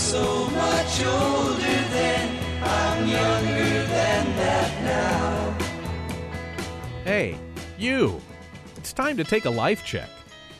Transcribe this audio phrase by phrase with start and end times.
[0.00, 2.38] so much older then.
[2.62, 5.58] I'm younger than that now.
[7.04, 7.38] Hey,
[7.78, 8.20] you!
[8.78, 10.08] It's time to take a life check.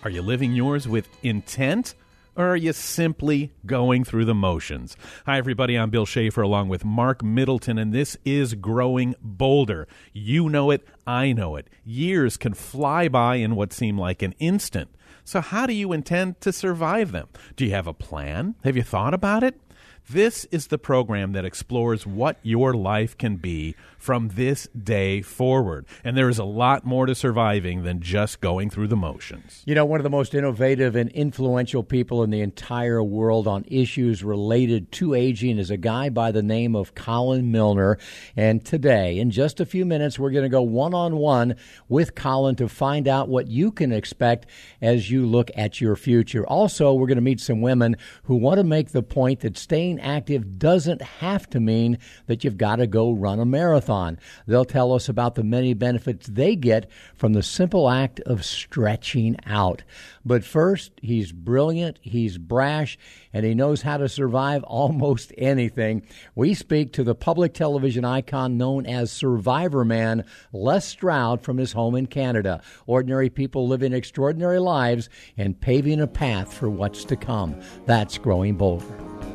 [0.05, 1.95] Are you living yours with intent?
[2.37, 4.97] Or are you simply going through the motions?
[5.27, 5.77] Hi, everybody.
[5.77, 9.89] I'm Bill Schaefer along with Mark Middleton, and this is Growing Bolder.
[10.13, 10.87] You know it.
[11.07, 11.69] I know it.
[11.85, 14.91] Years can fly by in what seem like an instant.
[15.31, 17.29] So, how do you intend to survive them?
[17.55, 18.57] Do you have a plan?
[18.65, 19.61] Have you thought about it?
[20.09, 25.85] This is the program that explores what your life can be from this day forward.
[26.03, 29.63] And there is a lot more to surviving than just going through the motions.
[29.67, 33.65] You know, one of the most innovative and influential people in the entire world on
[33.69, 37.99] issues related to aging is a guy by the name of Colin Milner.
[38.35, 41.57] And today, in just a few minutes, we're going to go one on one
[41.91, 44.47] with Colin to find out what you can expect
[44.81, 46.47] as you look at your future.
[46.47, 50.01] Also, we're going to meet some women who want to make the point that staying
[50.01, 54.19] active doesn't have to mean that you've got to go run a marathon marathon.
[54.47, 59.37] They'll tell us about the many benefits they get from the simple act of stretching
[59.47, 59.83] out.
[60.25, 62.99] But first, he's brilliant, he's brash,
[63.33, 66.03] and he knows how to survive almost anything.
[66.35, 71.73] We speak to the public television icon known as Survivor Man, Les Stroud, from his
[71.73, 72.63] home in Canada.
[72.87, 77.61] Ordinary people living extraordinary lives and paving a path for what's to come.
[77.87, 79.30] That's Growing Bolder.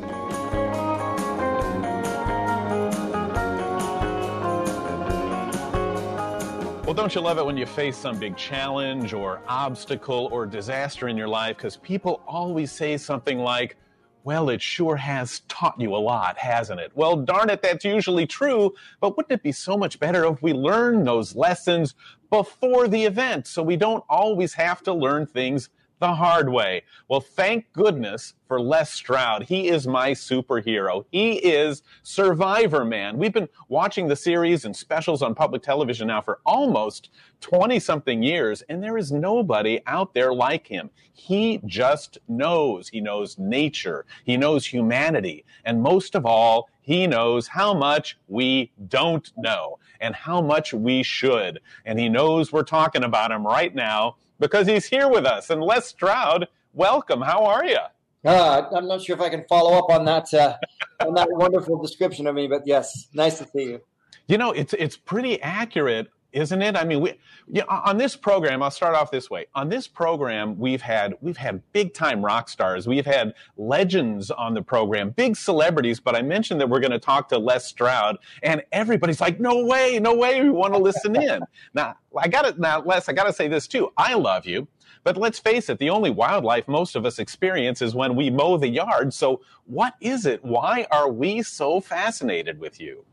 [6.86, 11.08] Well, don't you love it when you face some big challenge or obstacle or disaster
[11.08, 11.58] in your life?
[11.58, 13.75] Because people always say something like,
[14.23, 16.92] well, it sure has taught you a lot, hasn't it?
[16.94, 20.53] Well, darn it, that's usually true, but wouldn't it be so much better if we
[20.53, 21.95] learn those lessons
[22.30, 26.84] before the event so we don't always have to learn things the hard way.
[27.08, 29.44] Well, thank goodness for Les Stroud.
[29.44, 31.06] He is my superhero.
[31.12, 33.18] He is Survivor Man.
[33.18, 37.10] We've been watching the series and specials on public television now for almost
[37.42, 40.89] 20 something years, and there is nobody out there like him.
[41.14, 42.89] He just knows.
[42.89, 44.05] He knows nature.
[44.26, 45.45] He knows humanity.
[45.64, 51.04] And most of all, he knows how much we don't know and how much we
[51.04, 51.61] should.
[51.86, 55.50] And he knows we're talking about him right now because he's here with us.
[55.50, 57.22] And Les Stroud, welcome.
[57.22, 57.78] How are you?
[58.23, 60.58] Uh, I'm not sure if I can follow up on that uh,
[61.06, 63.82] on that wonderful description of me, but yes, nice to see you.
[64.28, 66.76] You know, it's it's pretty accurate isn't it?
[66.76, 67.14] I mean, we
[67.48, 69.46] yeah, on this program, I'll start off this way.
[69.56, 72.88] On this program, we've had we've had big time rock stars.
[72.88, 76.00] We've had legends on the program, big celebrities.
[76.02, 79.66] But I mentioned that we're going to talk to Les Stroud, and everybody's like, "No
[79.66, 81.42] way, no way, we want to listen in."
[81.73, 83.92] now, I got to now, Les, I got to say this too.
[83.98, 84.67] I love you.
[85.06, 88.58] But let's face it, the only wildlife most of us experience is when we mow
[88.58, 89.14] the yard.
[89.14, 90.44] So, what is it?
[90.44, 93.06] Why are we so fascinated with you?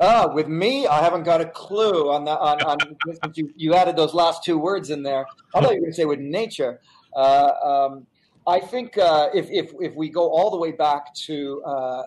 [0.00, 2.38] Uh, with me, I haven't got a clue on that.
[2.38, 5.26] On, on you, you added those last two words in there.
[5.54, 6.80] I thought you were going to say with nature.
[7.14, 8.06] Uh, um,
[8.46, 12.02] I think uh, if, if if we go all the way back to uh,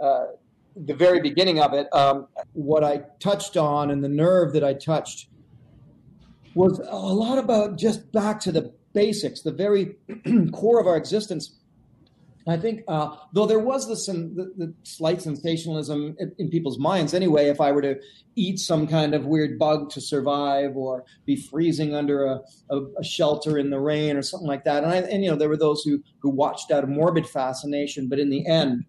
[0.00, 0.26] uh,
[0.76, 4.74] the very beginning of it, um, what I touched on and the nerve that I
[4.74, 5.28] touched
[6.54, 9.96] was a lot about just back to the basics, the very
[10.52, 11.58] core of our existence
[12.46, 17.14] I think, uh, though there was this the, the slight sensationalism in, in, people's minds
[17.14, 18.00] anyway, if I were to
[18.34, 23.04] eat some kind of weird bug to survive or be freezing under a, a, a
[23.04, 24.82] shelter in the rain or something like that.
[24.82, 28.08] And, I, and, you know, there were those who, who watched out of morbid fascination.
[28.08, 28.84] But in the end,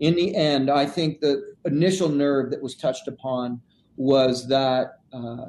[0.00, 3.60] in the end, I think the initial nerve that was touched upon
[3.96, 5.46] was that uh,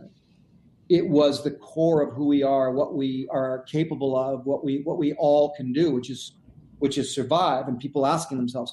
[0.90, 4.82] it was the core of who we are, what we are capable of, what we
[4.84, 6.34] what we all can do, which is
[6.80, 8.72] which is survive, and people asking themselves,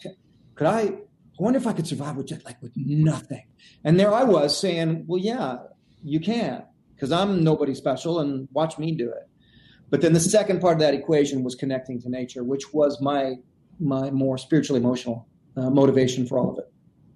[0.54, 0.81] could I?
[0.81, 3.44] I wonder if I could survive with just like with nothing.
[3.82, 5.56] And there I was saying, well, yeah,
[6.04, 6.62] you can,
[6.94, 9.28] because I'm nobody special, and watch me do it.
[9.91, 13.34] But then the second part of that equation was connecting to nature, which was my
[13.81, 15.26] my more spiritual emotional
[15.56, 16.73] uh, motivation for all of it.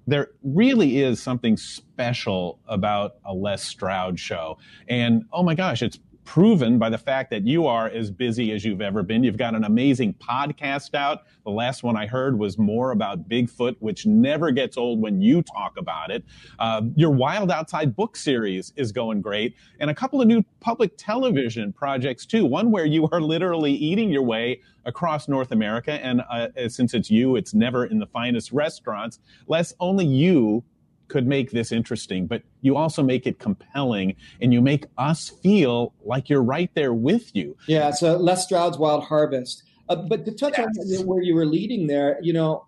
[0.07, 4.59] There really is something special about a Les Stroud show.
[4.89, 5.99] And oh my gosh, it's
[6.29, 9.25] proven by the fact that you are as busy as you've ever been.
[9.25, 11.23] You've got an amazing podcast out.
[11.45, 15.41] The last one I heard was more about Bigfoot, which never gets old when you
[15.41, 16.23] talk about it.
[16.59, 20.93] Uh, your Wild Outside book series is going great, and a couple of new public
[20.99, 22.45] television projects too.
[22.45, 27.11] One where you are literally eating your way across North America, and uh, since it's
[27.11, 29.19] you, it's never in the finest restaurants.
[29.47, 30.63] Les only you
[31.09, 35.95] could make this interesting, but you also make it compelling and you make us feel
[36.05, 37.57] like you're right there with you.
[37.67, 39.63] Yeah, so Les Stroud's Wild Harvest.
[39.89, 41.01] Uh, but to touch yes.
[41.01, 42.67] on where you were leading there, you know,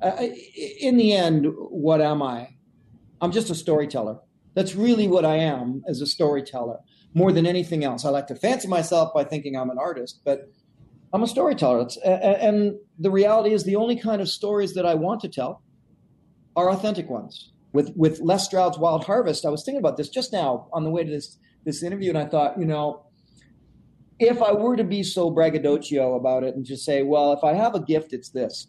[0.00, 0.26] uh,
[0.80, 2.50] in the end, what am I?
[3.20, 4.18] I'm just a storyteller.
[4.54, 6.78] That's really what I am as a storyteller,
[7.14, 8.04] more than anything else.
[8.04, 10.50] I like to fancy myself by thinking I'm an artist, but
[11.12, 11.80] I'm a storyteller.
[11.82, 15.62] It's, and the reality is, the only kind of stories that I want to tell
[16.56, 17.52] are authentic ones.
[17.72, 20.90] With with Les Stroud's Wild Harvest, I was thinking about this just now on the
[20.90, 23.06] way to this this interview, and I thought, you know,
[24.18, 27.52] if I were to be so braggadocio about it and just say, well, if I
[27.52, 28.68] have a gift, it's this.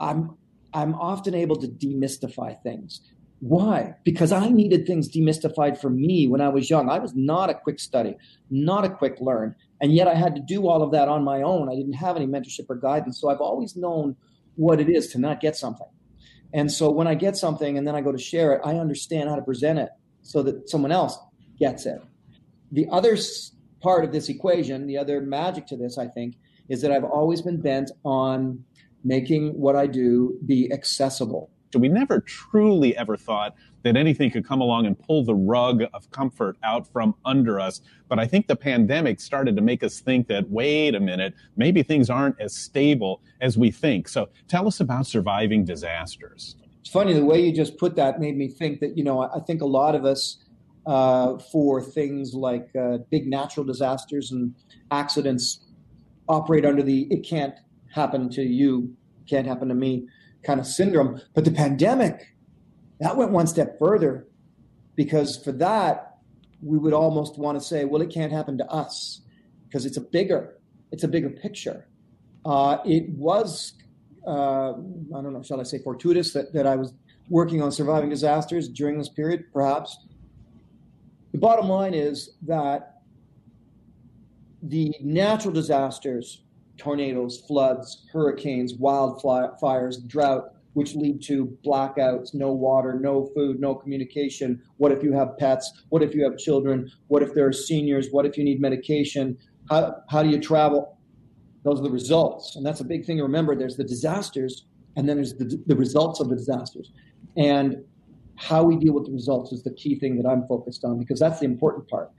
[0.00, 0.36] I'm
[0.72, 3.00] I'm often able to demystify things.
[3.40, 3.94] Why?
[4.04, 6.90] Because I needed things demystified for me when I was young.
[6.90, 8.16] I was not a quick study,
[8.50, 9.54] not a quick learn.
[9.80, 11.70] And yet I had to do all of that on my own.
[11.70, 13.18] I didn't have any mentorship or guidance.
[13.18, 14.14] So I've always known
[14.56, 15.86] what it is to not get something.
[16.52, 19.28] And so when I get something and then I go to share it, I understand
[19.28, 19.90] how to present it
[20.22, 21.18] so that someone else
[21.58, 22.02] gets it.
[22.72, 23.16] The other
[23.80, 26.36] part of this equation, the other magic to this, I think,
[26.68, 28.64] is that I've always been bent on
[29.04, 31.50] making what I do be accessible.
[31.78, 36.10] We never truly ever thought that anything could come along and pull the rug of
[36.10, 37.80] comfort out from under us.
[38.08, 41.82] But I think the pandemic started to make us think that, wait a minute, maybe
[41.82, 44.08] things aren't as stable as we think.
[44.08, 46.56] So tell us about surviving disasters.
[46.80, 49.40] It's funny, the way you just put that made me think that, you know, I
[49.40, 50.38] think a lot of us,
[50.86, 54.54] uh, for things like uh, big natural disasters and
[54.90, 55.66] accidents,
[56.28, 57.54] operate under the it can't
[57.92, 58.94] happen to you,
[59.28, 60.06] can't happen to me
[60.42, 61.20] kind of syndrome.
[61.34, 62.34] But the pandemic,
[63.00, 64.26] that went one step further
[64.96, 66.18] because for that,
[66.62, 69.22] we would almost want to say, well, it can't happen to us
[69.66, 70.58] because it's a bigger,
[70.92, 71.88] it's a bigger picture.
[72.44, 73.74] Uh, it was,
[74.26, 76.92] uh, I don't know, shall I say fortuitous that, that I was
[77.28, 80.06] working on surviving disasters during this period, perhaps.
[81.32, 83.02] The bottom line is that
[84.62, 86.42] the natural disasters,
[86.80, 94.62] tornadoes, floods, hurricanes, wildfires, drought, which lead to blackouts, no water, no food, no communication.
[94.78, 95.84] What if you have pets?
[95.90, 96.90] What if you have children?
[97.08, 98.08] What if there are seniors?
[98.10, 99.36] What if you need medication?
[99.68, 100.96] How, how do you travel?
[101.64, 102.56] Those are the results.
[102.56, 103.54] And that's a big thing to remember.
[103.54, 104.64] There's the disasters,
[104.96, 106.92] and then there's the, the results of the disasters.
[107.36, 107.84] And
[108.36, 111.20] how we deal with the results is the key thing that I'm focused on because
[111.20, 112.10] that's the important part.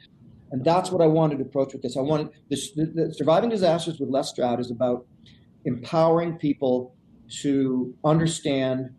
[0.51, 1.95] And that's what I wanted to approach with this.
[1.95, 2.57] I wanted the,
[2.93, 5.05] the surviving disasters with Les Stroud is about
[5.65, 6.93] empowering people
[7.41, 8.89] to understand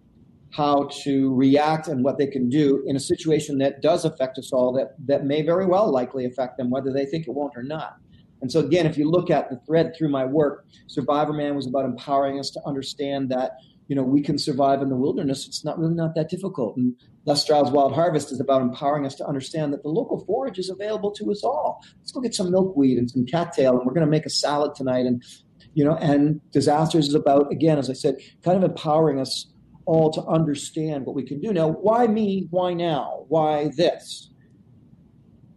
[0.53, 4.53] how to react and what they can do in a situation that does affect us
[4.53, 7.63] all that that may very well likely affect them whether they think it won't or
[7.63, 7.97] not
[8.43, 11.67] and so again if you look at the thread through my work survivor man was
[11.67, 13.53] about empowering us to understand that
[13.93, 16.95] you know we can survive in the wilderness it's not really not that difficult and
[17.27, 20.69] Les Stroud's Wild Harvest is about empowering us to understand that the local forage is
[20.71, 21.81] available to us all.
[22.01, 24.75] Let's go get some milkweed and some cattail, and we're going to make a salad
[24.75, 25.07] tonight.
[25.07, 25.23] And
[25.75, 29.47] you know, and disasters is about, again, as I said, kind of empowering us
[29.87, 31.53] all to understand what we can do.
[31.53, 32.49] Now, why me?
[32.51, 33.25] Why now?
[33.29, 34.31] Why this?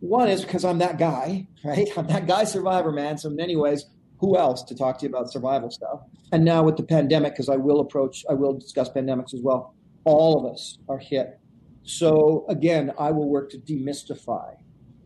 [0.01, 1.87] One is because I'm that guy, right?
[1.97, 3.17] I'm that guy survivor, man.
[3.17, 3.85] So in many ways,
[4.19, 6.01] who else to talk to you about survival stuff?
[6.31, 9.75] And now with the pandemic, because I will approach, I will discuss pandemics as well.
[10.05, 11.39] All of us are hit.
[11.83, 14.55] So again, I will work to demystify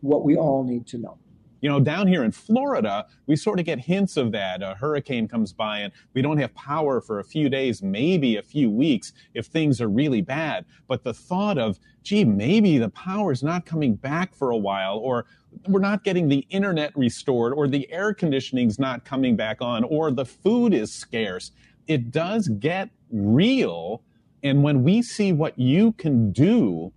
[0.00, 1.18] what we all need to know.
[1.60, 4.62] You know, down here in Florida, we sort of get hints of that.
[4.62, 8.42] A hurricane comes by and we don't have power for a few days, maybe a
[8.42, 10.64] few weeks if things are really bad.
[10.88, 15.26] But the thought of, gee, maybe the power's not coming back for a while, or
[15.68, 20.10] we're not getting the internet restored, or the air conditioning's not coming back on, or
[20.10, 21.50] the food is scarce.
[21.86, 24.02] It does get real.
[24.42, 26.92] And when we see what you can do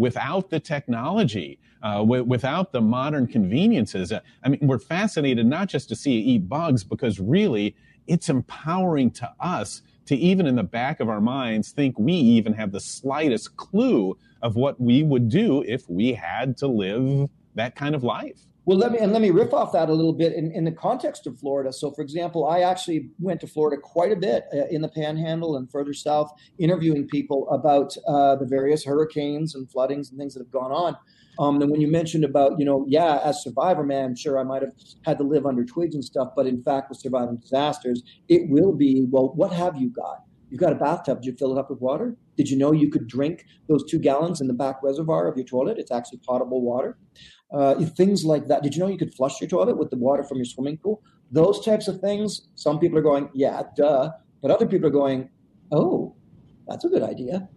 [0.00, 4.10] without the technology, uh, w- without the modern conveniences.
[4.10, 7.76] Uh, I mean, we're fascinated not just to see you eat bugs, because really
[8.06, 12.54] it's empowering to us to even in the back of our minds think we even
[12.54, 17.76] have the slightest clue of what we would do if we had to live that
[17.76, 18.40] kind of life.
[18.66, 20.72] Well, let me and let me riff off that a little bit in, in the
[20.72, 21.72] context of Florida.
[21.72, 25.56] So, for example, I actually went to Florida quite a bit uh, in the Panhandle
[25.56, 30.40] and further south, interviewing people about uh, the various hurricanes and floodings and things that
[30.40, 30.96] have gone on.
[31.38, 34.60] Um, and when you mentioned about, you know, yeah, as survivor man, sure, I might
[34.60, 34.72] have
[35.06, 38.74] had to live under twigs and stuff, but in fact, with surviving disasters, it will
[38.74, 40.24] be, well, what have you got?
[40.50, 41.22] You've got a bathtub.
[41.22, 42.16] Did you fill it up with water?
[42.36, 45.46] Did you know you could drink those two gallons in the back reservoir of your
[45.46, 45.78] toilet?
[45.78, 46.98] It's actually potable water.
[47.52, 48.62] Uh, things like that.
[48.62, 51.02] Did you know you could flush your toilet with the water from your swimming pool?
[51.32, 52.48] Those types of things.
[52.54, 54.12] Some people are going, yeah, duh.
[54.40, 55.28] But other people are going,
[55.72, 56.14] oh,
[56.68, 57.48] that's a good idea.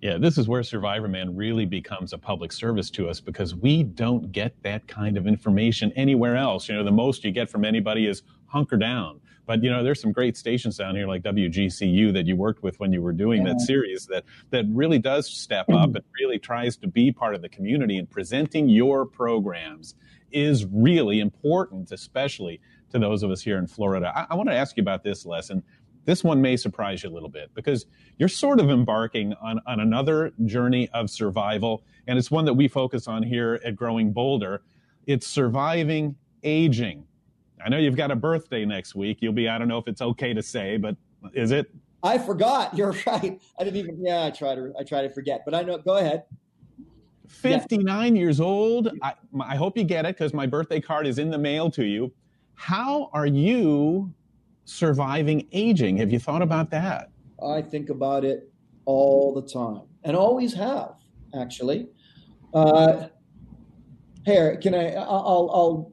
[0.00, 3.82] Yeah, this is where Survivor Man really becomes a public service to us because we
[3.82, 6.68] don't get that kind of information anywhere else.
[6.68, 9.20] You know, the most you get from anybody is hunker down.
[9.48, 12.78] But you know, there's some great stations down here like WGCU that you worked with
[12.78, 13.54] when you were doing yeah.
[13.54, 17.40] that series that that really does step up and really tries to be part of
[17.40, 19.94] the community and presenting your programs
[20.32, 24.12] is really important, especially to those of us here in Florida.
[24.14, 25.62] I, I want to ask you about this lesson.
[26.04, 27.86] This one may surprise you a little bit because
[28.18, 32.68] you're sort of embarking on, on another journey of survival, and it's one that we
[32.68, 34.60] focus on here at Growing Bolder.
[35.06, 37.06] It's surviving aging.
[37.64, 39.18] I know you've got a birthday next week.
[39.20, 40.96] You'll be, I don't know if it's okay to say, but
[41.34, 41.70] is it?
[42.02, 42.74] I forgot.
[42.76, 43.40] You're right.
[43.58, 45.96] I didn't even, yeah, I try to, I try to forget, but I know, go
[45.96, 46.24] ahead.
[47.28, 48.20] 59 yeah.
[48.20, 48.90] years old.
[49.02, 51.84] I, I hope you get it because my birthday card is in the mail to
[51.84, 52.12] you.
[52.54, 54.12] How are you
[54.64, 55.98] surviving aging?
[55.98, 57.10] Have you thought about that?
[57.46, 58.50] I think about it
[58.84, 60.96] all the time and always have,
[61.38, 61.88] actually.
[62.54, 63.08] Uh,
[64.24, 64.94] here, can I?
[64.94, 65.92] I'll, I'll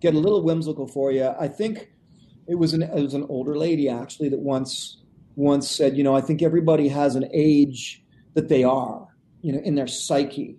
[0.00, 1.32] get a little whimsical for you.
[1.38, 1.92] I think
[2.48, 5.02] it was an it was an older lady actually that once
[5.36, 8.02] once said, you know, I think everybody has an age
[8.34, 9.06] that they are,
[9.42, 10.56] you know, in their psyche.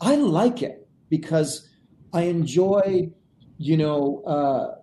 [0.00, 1.68] I like it because
[2.12, 3.10] I enjoy,
[3.58, 4.80] you know, uh,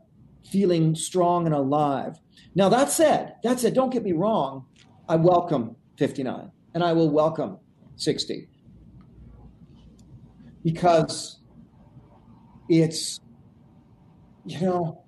[0.50, 2.18] feeling strong and alive.
[2.56, 4.66] Now that said, that said, don't get me wrong.
[5.10, 7.58] I welcome 59 and I will welcome
[7.96, 8.48] 60
[10.64, 11.40] because
[12.70, 13.20] it's
[14.46, 15.04] you know,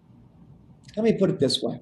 [0.95, 1.81] let me put it this way.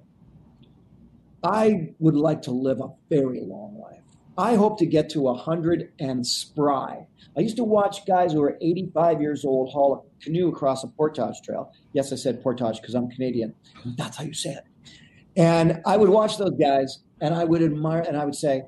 [1.44, 4.02] I would like to live a very long life.
[4.38, 7.06] I hope to get to 100 and spry.
[7.38, 10.88] I used to watch guys who were 85 years old haul a canoe across a
[10.88, 11.72] portage trail.
[11.94, 13.54] Yes, I said portage because I'm Canadian.
[13.98, 14.64] That's how you say it.
[15.36, 18.64] And I would watch those guys and I would admire and I would say,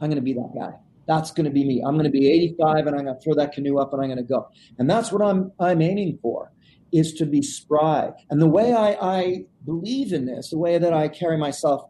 [0.00, 0.72] I'm going to be that guy.
[1.06, 1.82] That's going to be me.
[1.84, 4.08] I'm going to be 85 and I'm going to throw that canoe up and I'm
[4.08, 4.48] going to go.
[4.78, 6.52] And that's what I'm I'm aiming for
[6.92, 8.10] is to be spry.
[8.30, 11.88] And the way I, I believe in this, the way that I carry myself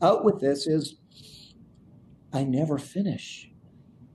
[0.00, 0.96] out with this is
[2.32, 3.50] I never finish.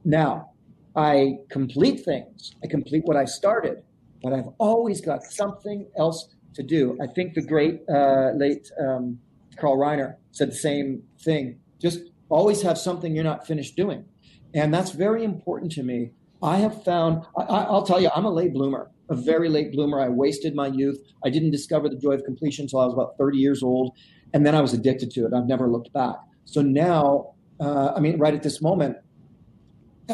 [0.05, 0.51] Now,
[0.95, 3.83] I complete things, I complete what I started,
[4.21, 6.97] but I've always got something else to do.
[7.01, 9.19] I think the great uh, late um,
[9.57, 11.59] Carl Reiner said the same thing.
[11.81, 11.99] Just
[12.29, 14.05] always have something you're not finished doing.
[14.53, 16.11] And that's very important to me.
[16.43, 19.99] I have found, I, will tell you, I'm a late bloomer a very late bloomer.
[19.99, 20.99] I wasted my youth.
[21.23, 23.95] I didn't discover the joy of completion until I was about 30 years old.
[24.33, 25.33] And then I was addicted to it.
[25.33, 26.15] I've never looked back.
[26.45, 28.97] So now, uh, I mean, right at this moment,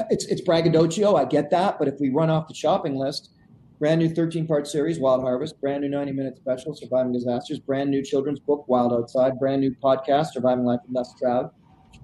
[0.09, 1.15] it's, it's braggadocio.
[1.15, 1.79] I get that.
[1.79, 3.31] But if we run off the shopping list,
[3.79, 7.89] brand new 13 part series, Wild Harvest, brand new 90 minute special, Surviving Disasters, brand
[7.89, 11.49] new children's book, Wild Outside, brand new podcast, Surviving Life in Les Stroud,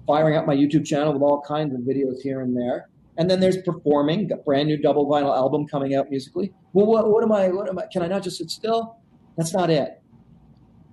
[0.06, 2.88] firing up my YouTube channel with all kinds of videos here and there.
[3.18, 6.52] And then there's performing, a brand new double vinyl album coming out musically.
[6.72, 7.48] Well, what, what am I?
[7.48, 7.86] What am I?
[7.90, 8.98] Can I not just sit still?
[9.36, 10.02] That's not it.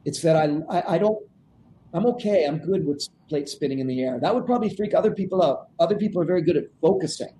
[0.06, 1.18] It's that I, I, I don't.
[1.94, 2.46] I'm okay.
[2.46, 4.20] I'm good with plate spinning in the air.
[4.20, 5.68] That would probably freak other people out.
[5.80, 7.36] Other people are very good at focusing,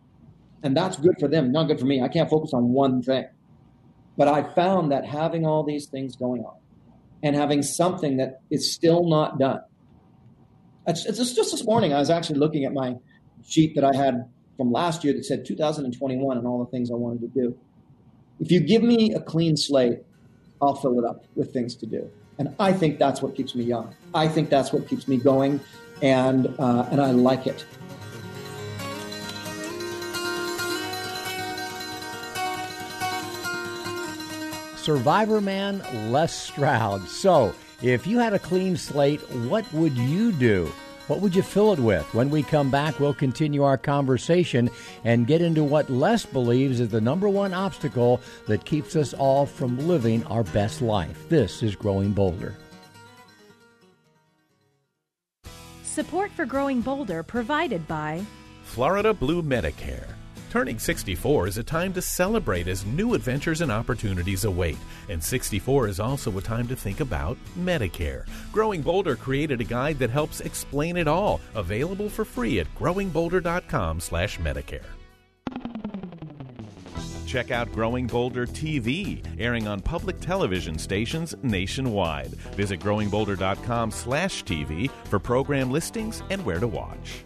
[0.64, 1.52] and that's good for them.
[1.52, 2.02] Not good for me.
[2.02, 3.26] I can't focus on one thing.
[4.18, 6.58] But I found that having all these things going on,
[7.24, 9.62] and having something that is still not done.
[10.86, 11.94] It's, it's just this morning.
[11.94, 12.96] I was actually looking at my
[13.46, 16.96] sheet that I had from last year that said 2021 and all the things I
[16.96, 17.58] wanted to do.
[18.40, 20.00] If you give me a clean slate,
[20.62, 22.10] I'll fill it up with things to do.
[22.38, 23.96] And I think that's what keeps me young.
[24.14, 25.60] I think that's what keeps me going,
[26.02, 27.66] and uh, and I like it.
[34.76, 35.82] Survivor Man
[36.12, 37.08] Les Stroud.
[37.08, 40.72] So, if you had a clean slate, what would you do?
[41.08, 42.06] What would you fill it with?
[42.14, 44.70] When we come back, we'll continue our conversation
[45.04, 49.46] and get into what Les believes is the number one obstacle that keeps us all
[49.46, 51.28] from living our best life.
[51.28, 52.56] This is Growing Bolder.
[55.84, 58.24] Support for Growing Bolder provided by
[58.64, 60.08] Florida Blue Medicare
[60.54, 64.78] Turning 64 is a time to celebrate as new adventures and opportunities await.
[65.10, 68.28] And 64 is also a time to think about Medicare.
[68.52, 74.86] Growing Bolder created a guide that helps explain it all, available for free at growingbolder.com/medicare.
[77.26, 82.30] Check out Growing Bolder TV, airing on public television stations nationwide.
[82.54, 87.26] Visit growingbolder.com/tv for program listings and where to watch.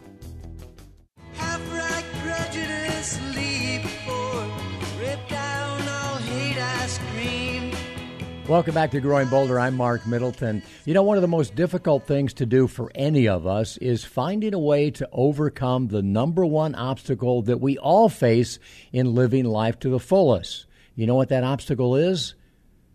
[8.48, 9.60] Welcome back to Growing Bolder.
[9.60, 10.64] I'm Mark Middleton.
[10.86, 14.06] You know, one of the most difficult things to do for any of us is
[14.06, 18.58] finding a way to overcome the number one obstacle that we all face
[18.94, 20.66] in living life to the fullest.
[20.96, 22.36] You know what that obstacle is?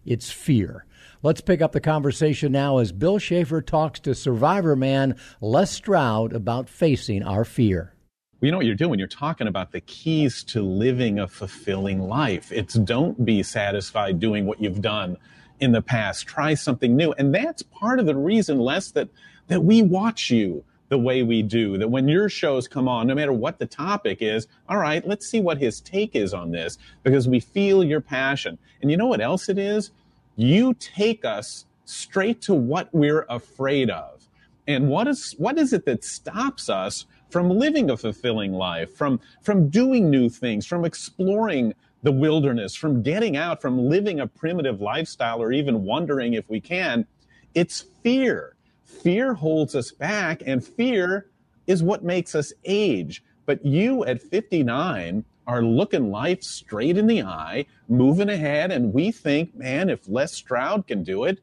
[0.06, 0.86] It's fear.
[1.22, 6.32] Let's pick up the conversation now as Bill Schaefer talks to survivor man Les Stroud
[6.32, 7.92] about facing our fear.
[8.40, 8.98] you know what you're doing?
[8.98, 12.50] You're talking about the keys to living a fulfilling life.
[12.50, 15.18] It's don't be satisfied doing what you've done
[15.62, 16.26] in the past.
[16.26, 17.12] Try something new.
[17.12, 19.08] And that's part of the reason, Les, that,
[19.46, 23.14] that we watch you the way we do, that when your shows come on, no
[23.14, 26.78] matter what the topic is, all right, let's see what his take is on this
[27.04, 28.58] because we feel your passion.
[28.82, 29.92] And you know what else it is?
[30.36, 34.28] You take us straight to what we're afraid of.
[34.66, 39.18] And what is what is it that stops us from living a fulfilling life, from
[39.40, 44.80] from doing new things, from exploring the wilderness, from getting out, from living a primitive
[44.80, 47.06] lifestyle or even wondering if we can?
[47.54, 48.56] It's fear
[49.02, 51.26] fear holds us back, and fear
[51.66, 53.22] is what makes us age.
[53.46, 59.10] But you at 59 are looking life straight in the eye, moving ahead, and we
[59.10, 61.40] think, man, if Les Stroud can do it,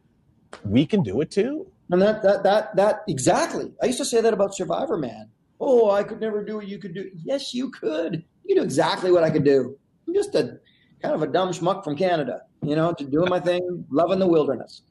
[0.63, 1.67] we can do it too.
[1.91, 3.73] And that that that that exactly.
[3.81, 5.29] I used to say that about Survivor Man.
[5.59, 7.11] Oh, I could never do what you could do.
[7.23, 8.23] Yes, you could.
[8.45, 9.77] You do exactly what I could do.
[10.09, 10.59] I'm just a
[11.03, 14.25] kind of a dumb schmuck from Canada, you know, to doing my thing, loving the
[14.25, 14.81] wilderness.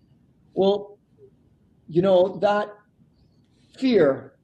[0.55, 0.97] Well,
[1.89, 2.69] you know, that
[3.77, 4.35] fear,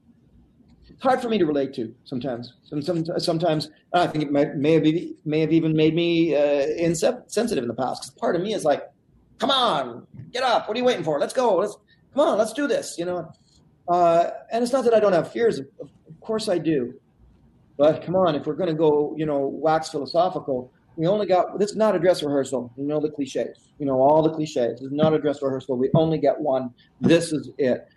[0.88, 2.54] it's hard for me to relate to sometimes.
[2.64, 4.84] Some, some, sometimes I think it may, have,
[5.24, 8.02] may have even made me uh, insensitive in the past.
[8.02, 8.90] Because part of me is like,
[9.38, 10.66] come on, get up.
[10.66, 11.20] What are you waiting for?
[11.20, 11.54] Let's go.
[11.54, 11.76] Let's
[12.14, 12.36] come on.
[12.36, 12.96] Let's do this.
[12.98, 13.32] You know,
[13.86, 15.60] uh, and it's not that I don't have fears.
[15.60, 16.94] Of course I do.
[17.76, 21.58] But come on, if we're going to go, you know, wax philosophical, we only got
[21.58, 22.72] this is not a dress rehearsal.
[22.76, 23.70] You know the cliches.
[23.78, 24.80] You know all the cliches.
[24.80, 25.76] This is not a dress rehearsal.
[25.76, 26.72] We only get one.
[27.00, 27.88] This is it.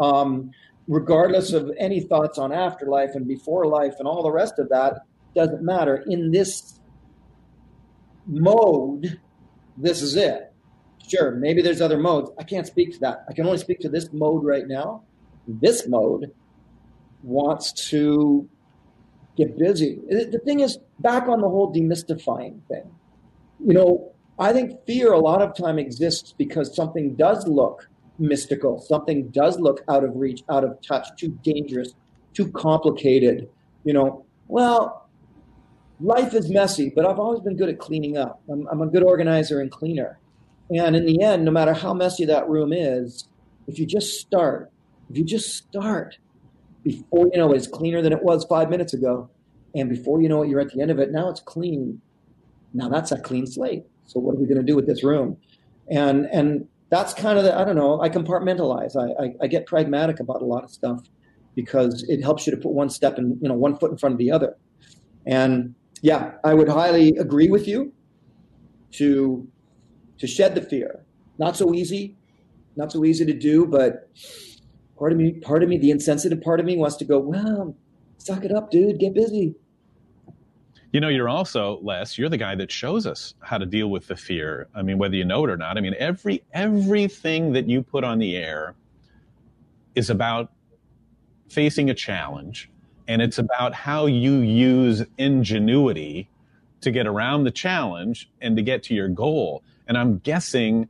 [0.00, 0.52] Um,
[0.88, 5.00] regardless of any thoughts on afterlife and before life and all the rest of that,
[5.34, 6.04] doesn't matter.
[6.08, 6.80] In this
[8.26, 9.20] mode,
[9.76, 10.52] this is it.
[11.06, 12.30] Sure, maybe there's other modes.
[12.38, 13.24] I can't speak to that.
[13.28, 15.04] I can only speak to this mode right now.
[15.46, 16.32] This mode
[17.22, 18.48] wants to
[19.36, 20.00] get busy.
[20.08, 22.90] The thing is, back on the whole demystifying thing,
[23.64, 28.80] you know, I think fear a lot of time exists because something does look mystical,
[28.80, 31.94] something does look out of reach, out of touch, too dangerous,
[32.34, 33.48] too complicated.
[33.84, 35.08] You know, well,
[36.00, 38.42] life is messy, but I've always been good at cleaning up.
[38.50, 40.18] I'm, I'm a good organizer and cleaner.
[40.70, 43.28] And in the end, no matter how messy that room is,
[43.66, 44.70] if you just start,
[45.10, 46.18] if you just start,
[46.86, 49.28] before you know it, it's cleaner than it was five minutes ago.
[49.74, 51.10] And before you know it, you're at the end of it.
[51.10, 52.00] Now it's clean.
[52.72, 53.82] Now that's a clean slate.
[54.04, 55.36] So what are we going to do with this room?
[55.90, 58.00] And and that's kind of the I don't know.
[58.00, 58.94] I compartmentalize.
[58.96, 61.02] I, I, I get pragmatic about a lot of stuff
[61.56, 64.12] because it helps you to put one step and you know one foot in front
[64.12, 64.56] of the other.
[65.26, 67.92] And yeah, I would highly agree with you
[68.92, 69.48] to
[70.18, 71.04] to shed the fear.
[71.36, 72.14] Not so easy,
[72.76, 74.08] not so easy to do, but
[74.98, 77.76] part of me, part of me, the insensitive part of me wants to go, well,
[78.18, 79.54] suck it up, dude, get busy.
[80.92, 82.16] You know, you're also Les.
[82.16, 84.68] You're the guy that shows us how to deal with the fear.
[84.74, 85.76] I mean, whether you know it or not.
[85.76, 88.74] I mean, every everything that you put on the air
[89.94, 90.52] is about
[91.48, 92.70] facing a challenge,
[93.08, 96.30] and it's about how you use ingenuity
[96.80, 99.62] to get around the challenge and to get to your goal.
[99.88, 100.88] And I'm guessing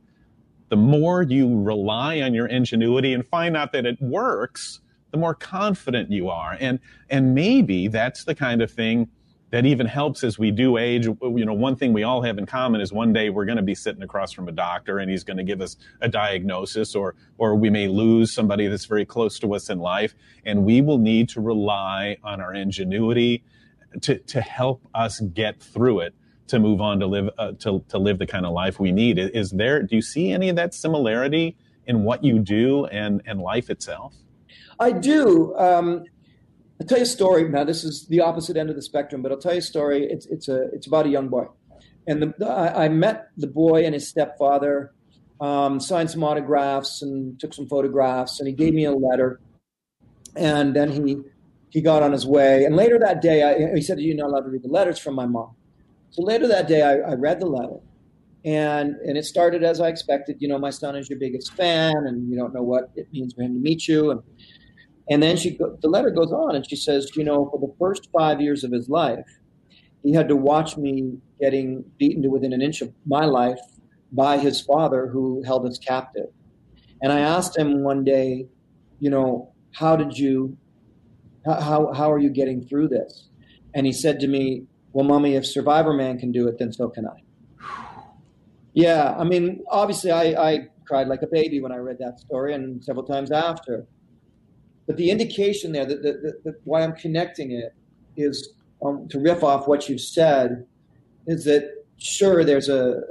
[0.69, 5.33] the more you rely on your ingenuity and find out that it works, the more
[5.33, 6.57] confident you are.
[6.59, 9.09] And, and maybe that's the kind of thing
[9.49, 11.05] that even helps as we do age.
[11.05, 13.63] You know, one thing we all have in common is one day we're going to
[13.63, 17.15] be sitting across from a doctor and he's going to give us a diagnosis or,
[17.37, 20.97] or we may lose somebody that's very close to us in life and we will
[20.97, 23.41] need to rely on our ingenuity
[24.01, 26.13] to, to help us get through it
[26.47, 29.17] to move on to live uh, to to live the kind of life we need.
[29.19, 29.83] Is there?
[29.83, 31.55] Do you see any of that similarity
[31.85, 34.15] in what you do and and life itself?
[34.79, 35.55] I do.
[35.57, 36.03] Um,
[36.79, 37.49] I'll tell you a story.
[37.49, 40.05] Now, this is the opposite end of the spectrum, but I'll tell you a story.
[40.05, 41.45] It's it's a it's about a young boy,
[42.07, 44.93] and the, I, I, met the boy and his stepfather.
[45.39, 49.39] Um, signed some autographs and took some photographs, and he gave me a letter.
[50.35, 51.17] And then he
[51.69, 52.63] he got on his way.
[52.63, 55.15] And later that day, I, he said, "You're not allowed to read the letters from
[55.15, 55.56] my mom."
[56.11, 57.79] So later that day, I, I read the letter,
[58.45, 60.37] and and it started as I expected.
[60.39, 63.33] You know, my son is your biggest fan, and you don't know what it means
[63.33, 64.11] for him to meet you.
[64.11, 64.21] And
[65.09, 68.09] and then she the letter goes on, and she says, you know, for the first
[68.11, 69.25] five years of his life,
[70.03, 73.59] he had to watch me getting beaten to within an inch of my life
[74.11, 76.27] by his father, who held us captive.
[77.01, 78.47] And I asked him one day,
[78.99, 80.57] you know, how did you,
[81.45, 83.29] how how are you getting through this?
[83.75, 86.89] And he said to me, well, mommy, if Survivor Man can do it, then so
[86.89, 87.21] can I.
[88.73, 92.53] Yeah, I mean, obviously, I, I cried like a baby when I read that story,
[92.53, 93.85] and several times after.
[94.85, 97.73] But the indication there, that, that, that why I'm connecting it,
[98.15, 100.65] is um, to riff off what you've said,
[101.25, 103.01] is that sure there's a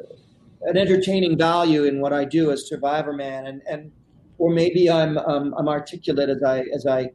[0.63, 3.93] an entertaining value in what I do as Survivor Man, and and
[4.39, 7.11] or maybe I'm um, I'm articulate as I as I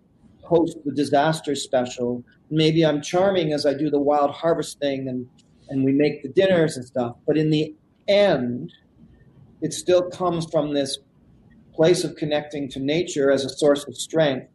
[0.52, 2.24] host the disaster special.
[2.50, 5.26] Maybe I'm charming as I do the wild harvest thing, and
[5.70, 7.16] and we make the dinners and stuff.
[7.26, 7.74] But in the
[8.08, 8.74] end,
[9.62, 11.00] it still comes from this
[11.74, 14.48] place of connecting to nature as a source of strength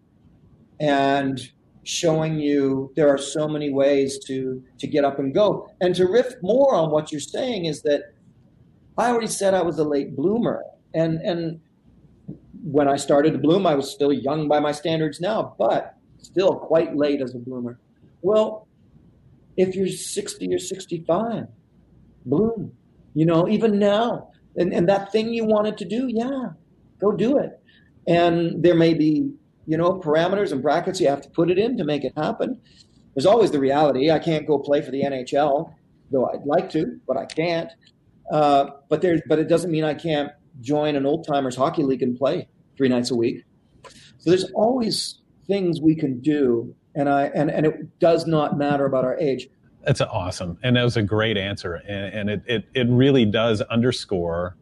[0.79, 1.41] and
[1.85, 6.07] showing you there are so many ways to to get up and go and to
[6.07, 8.13] riff more on what you're saying is that
[8.99, 11.61] i already said i was a late bloomer and and
[12.67, 16.57] when i started to bloom i was still young by my standards now but still
[16.57, 17.79] quite late as a bloomer.
[18.23, 18.67] Well
[19.57, 21.47] if you're 60 or 65
[22.27, 22.73] bloom
[23.15, 24.31] you know even now.
[24.59, 26.51] And, and that thing you wanted to do yeah
[27.01, 27.61] go do it.
[28.07, 29.33] And there may be
[29.67, 32.61] you know parameters and brackets you have to put it in to make it happen.
[33.15, 34.11] There's always the reality.
[34.11, 35.73] I can't go play for the nhl
[36.11, 37.71] though i'd like to but i can't.
[38.31, 42.03] Uh, but there's but it doesn't mean i can't join an old timers hockey league
[42.03, 43.45] and play three nights a week
[44.19, 48.87] so there's always things we can do and i and, and it does not matter
[48.87, 49.49] about our age
[49.87, 50.59] that's awesome.
[50.65, 51.77] And that was a great answer.
[51.77, 54.57] And, and it, it, it really does underscore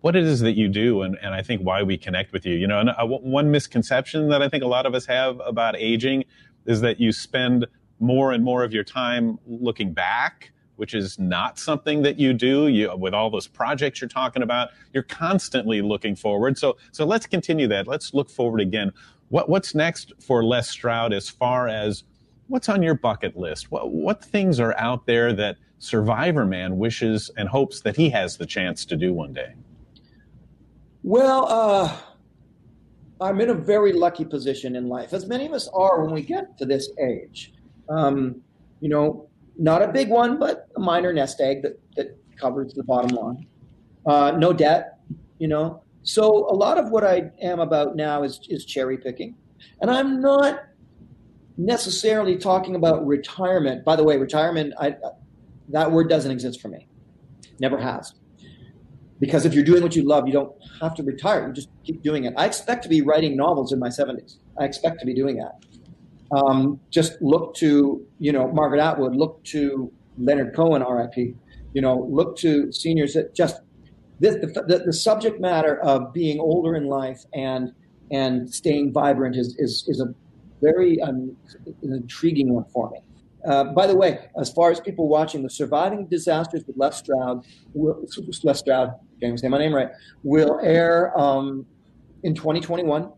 [0.00, 2.54] what it is that you do and, and I think why we connect with you.
[2.54, 5.76] You know, and uh, one misconception that I think a lot of us have about
[5.76, 6.24] aging
[6.64, 7.66] is that you spend
[8.00, 10.50] more and more of your time looking back,
[10.82, 12.66] which is not something that you do.
[12.66, 16.58] You, with all those projects you're talking about, you're constantly looking forward.
[16.58, 17.86] So, so let's continue that.
[17.86, 18.90] Let's look forward again.
[19.28, 22.02] What, what's next for Les Stroud as far as
[22.48, 23.70] what's on your bucket list?
[23.70, 28.36] What, what things are out there that Survivor Man wishes and hopes that he has
[28.36, 29.54] the chance to do one day?
[31.04, 31.96] Well, uh,
[33.20, 36.22] I'm in a very lucky position in life, as many of us are when we
[36.22, 37.52] get to this age.
[37.88, 38.42] Um,
[38.80, 42.82] you know, not a big one, but a minor nest egg that, that covers the
[42.82, 43.46] bottom line.
[44.06, 44.98] Uh, no debt,
[45.38, 45.82] you know.
[46.02, 49.36] So a lot of what I am about now is, is cherry picking.
[49.80, 50.64] And I'm not
[51.56, 53.84] necessarily talking about retirement.
[53.84, 54.96] By the way, retirement, I,
[55.68, 56.88] that word doesn't exist for me.
[57.60, 58.14] Never has.
[59.20, 61.46] Because if you're doing what you love, you don't have to retire.
[61.46, 62.34] You just keep doing it.
[62.36, 64.38] I expect to be writing novels in my 70s.
[64.58, 65.64] I expect to be doing that.
[66.32, 71.36] Um, just look to, you know, Margaret Atwood, look to Leonard Cohen, RIP,
[71.74, 73.60] you know, look to seniors that just,
[74.18, 77.72] this, the, the, subject matter of being older in life and
[78.12, 80.14] and staying vibrant is, is, is a
[80.60, 81.34] very um,
[81.82, 82.98] intriguing one for me.
[83.44, 87.44] Uh, by the way, as far as people watching, the Surviving Disasters with Les Stroud,
[87.74, 88.04] will,
[88.44, 89.88] Les Stroud, can't say my name right,
[90.22, 91.66] will air um,
[92.22, 93.10] in 2021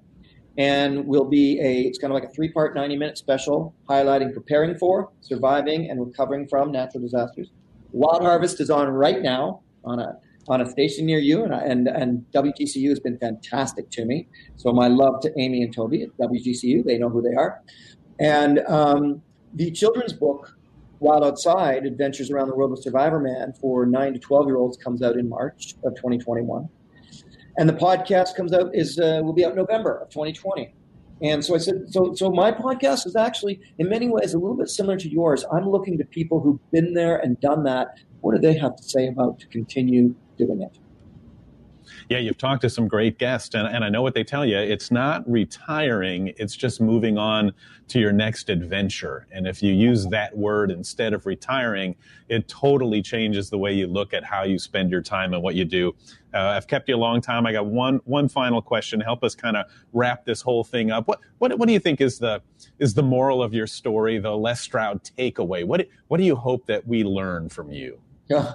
[0.56, 4.32] and will be a, it's kind of like a three part, 90 minute special highlighting
[4.32, 7.50] preparing for, surviving, and recovering from natural disasters.
[7.92, 11.88] Wild Harvest is on right now on a on a station near you, and, and
[11.88, 14.28] and WGCU has been fantastic to me.
[14.56, 17.62] So my love to Amy and Toby at WGCU; they know who they are.
[18.20, 19.22] And um,
[19.54, 20.56] the children's book,
[21.00, 24.76] Wild Outside: Adventures Around the World with Survivor Man for nine to twelve year olds,
[24.76, 26.68] comes out in March of 2021,
[27.58, 30.74] and the podcast comes out is uh, will be out November of 2020.
[31.22, 34.56] And so I said, so so my podcast is actually in many ways a little
[34.56, 35.44] bit similar to yours.
[35.52, 37.98] I'm looking to people who've been there and done that.
[38.20, 40.78] What do they have to say about to continue doing it.
[42.08, 44.58] Yeah, you've talked to some great guests, and, and I know what they tell you.
[44.58, 47.52] It's not retiring, it's just moving on
[47.88, 49.26] to your next adventure.
[49.30, 51.96] And if you use that word instead of retiring,
[52.28, 55.54] it totally changes the way you look at how you spend your time and what
[55.54, 55.94] you do.
[56.32, 57.46] Uh, I've kept you a long time.
[57.46, 59.00] I got one one final question.
[59.00, 61.06] Help us kind of wrap this whole thing up.
[61.06, 62.42] What what what do you think is the
[62.78, 65.64] is the moral of your story, the Les Stroud takeaway?
[65.64, 68.00] What what do you hope that we learn from you?
[68.28, 68.54] Yeah.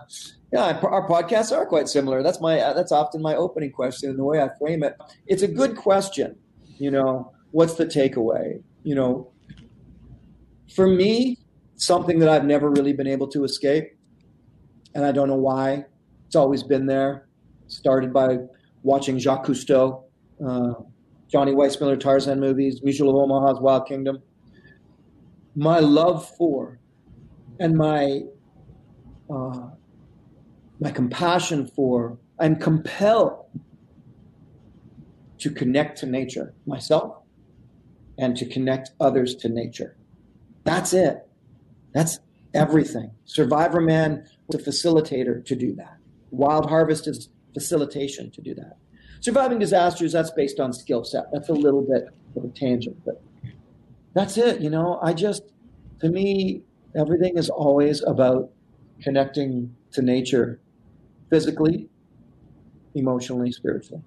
[0.52, 2.24] Yeah, our podcasts are quite similar.
[2.24, 4.96] That's my that's often my opening question and the way I frame it.
[5.28, 6.36] It's a good question.
[6.78, 8.64] You know, what's the takeaway?
[8.84, 9.32] You know,
[10.74, 11.38] for me,
[11.76, 13.86] something that I've never really been able to escape,
[14.96, 15.86] and I don't know why.
[16.26, 17.28] It's always been there.
[17.68, 18.38] Started by
[18.82, 20.04] watching Jacques Cousteau,
[20.46, 20.74] uh,
[21.28, 24.20] Johnny Weissmuller Tarzan movies, Mutual of Omaha's Wild Kingdom.
[25.56, 26.80] My love for
[27.60, 28.22] and my
[29.30, 29.70] uh,
[30.80, 33.46] my compassion for, I'm compelled
[35.40, 37.18] to connect to nature myself
[38.18, 39.96] and to connect others to nature.
[40.64, 41.28] That's it.
[41.94, 42.20] That's
[42.54, 43.12] everything.
[43.26, 45.98] Survivor Man was a facilitator to do that.
[46.32, 48.78] Wild Harvest is facilitation to do that.
[49.22, 51.26] Surviving disasters, that's based on skill set.
[51.34, 53.22] That's a little bit of a tangent, but
[54.14, 54.62] that's it.
[54.62, 55.44] You know, I just,
[56.00, 56.62] to me,
[56.96, 58.52] everything is always about
[59.02, 60.60] connecting to nature
[61.30, 61.90] physically,
[62.96, 64.02] emotionally, spiritually.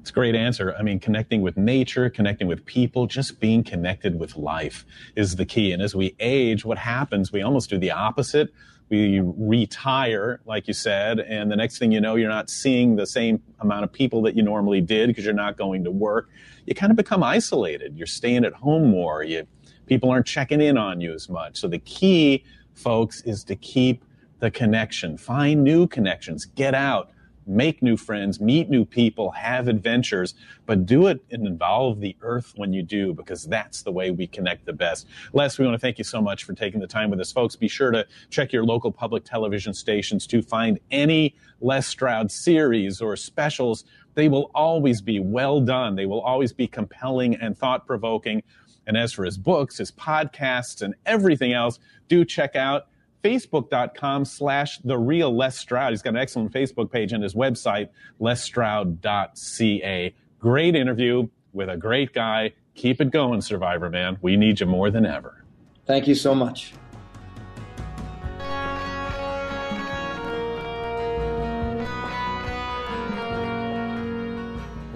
[0.00, 0.72] It's a great answer.
[0.78, 5.44] I mean, connecting with nature, connecting with people, just being connected with life is the
[5.44, 5.72] key.
[5.72, 7.32] And as we age, what happens?
[7.32, 8.50] We almost do the opposite.
[8.88, 13.04] We retire, like you said, and the next thing you know, you're not seeing the
[13.04, 16.28] same amount of people that you normally did because you're not going to work.
[16.66, 17.98] You kind of become isolated.
[17.98, 19.24] You're staying at home more.
[19.24, 19.44] You,
[19.86, 21.58] people aren't checking in on you as much.
[21.58, 24.04] So the key, folks, is to keep
[24.38, 25.16] the connection.
[25.16, 26.44] Find new connections.
[26.44, 27.10] Get out
[27.46, 30.34] make new friends, meet new people, have adventures,
[30.66, 34.26] but do it and involve the earth when you do, because that's the way we
[34.26, 35.06] connect the best.
[35.32, 37.54] Les, we want to thank you so much for taking the time with us, folks.
[37.54, 43.00] Be sure to check your local public television stations to find any Les Stroud series
[43.00, 43.84] or specials.
[44.14, 45.94] They will always be well done.
[45.94, 48.42] They will always be compelling and thought provoking.
[48.88, 52.86] And as for his books, his podcasts, and everything else, do check out
[53.22, 55.90] facebook.com slash the real Les Stroud.
[55.90, 57.88] He's got an excellent Facebook page and his website,
[58.20, 60.14] lesstroud.ca.
[60.38, 62.52] Great interview with a great guy.
[62.74, 64.18] Keep it going, Survivor Man.
[64.20, 65.44] We need you more than ever.
[65.86, 66.72] Thank you so much.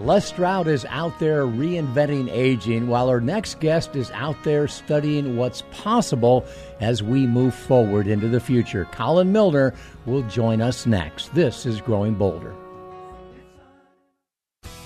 [0.02, 5.36] Les Stroud is out there reinventing aging, while our next guest is out there studying
[5.36, 6.46] what's possible
[6.80, 8.86] as we move forward into the future.
[8.92, 9.74] Colin Milner
[10.06, 11.34] will join us next.
[11.34, 12.54] This is Growing Bolder.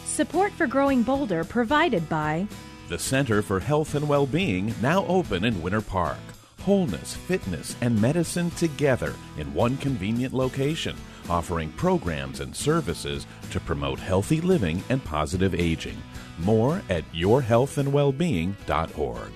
[0.04, 2.48] Support for Growing Bolder provided by
[2.88, 6.18] The Center for Health and Well-Being, now open in Winter Park.
[6.62, 10.96] Wholeness, fitness, and medicine together in one convenient location
[11.28, 16.00] offering programs and services to promote healthy living and positive aging.
[16.38, 19.32] More at yourhealthandwellbeing.org.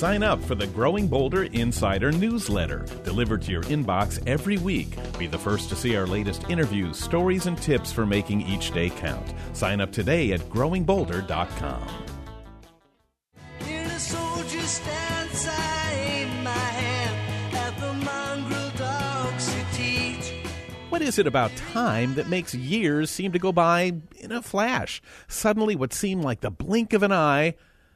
[0.00, 4.96] Sign up for the Growing Bolder Insider newsletter, delivered to your inbox every week.
[5.18, 8.88] Be the first to see our latest interviews, stories, and tips for making each day
[8.88, 9.34] count.
[9.52, 12.09] Sign up today at growingbolder.com.
[21.00, 25.00] What is it about time that makes years seem to go by in a flash?
[25.28, 27.54] Suddenly, what seemed like the blink of an eye,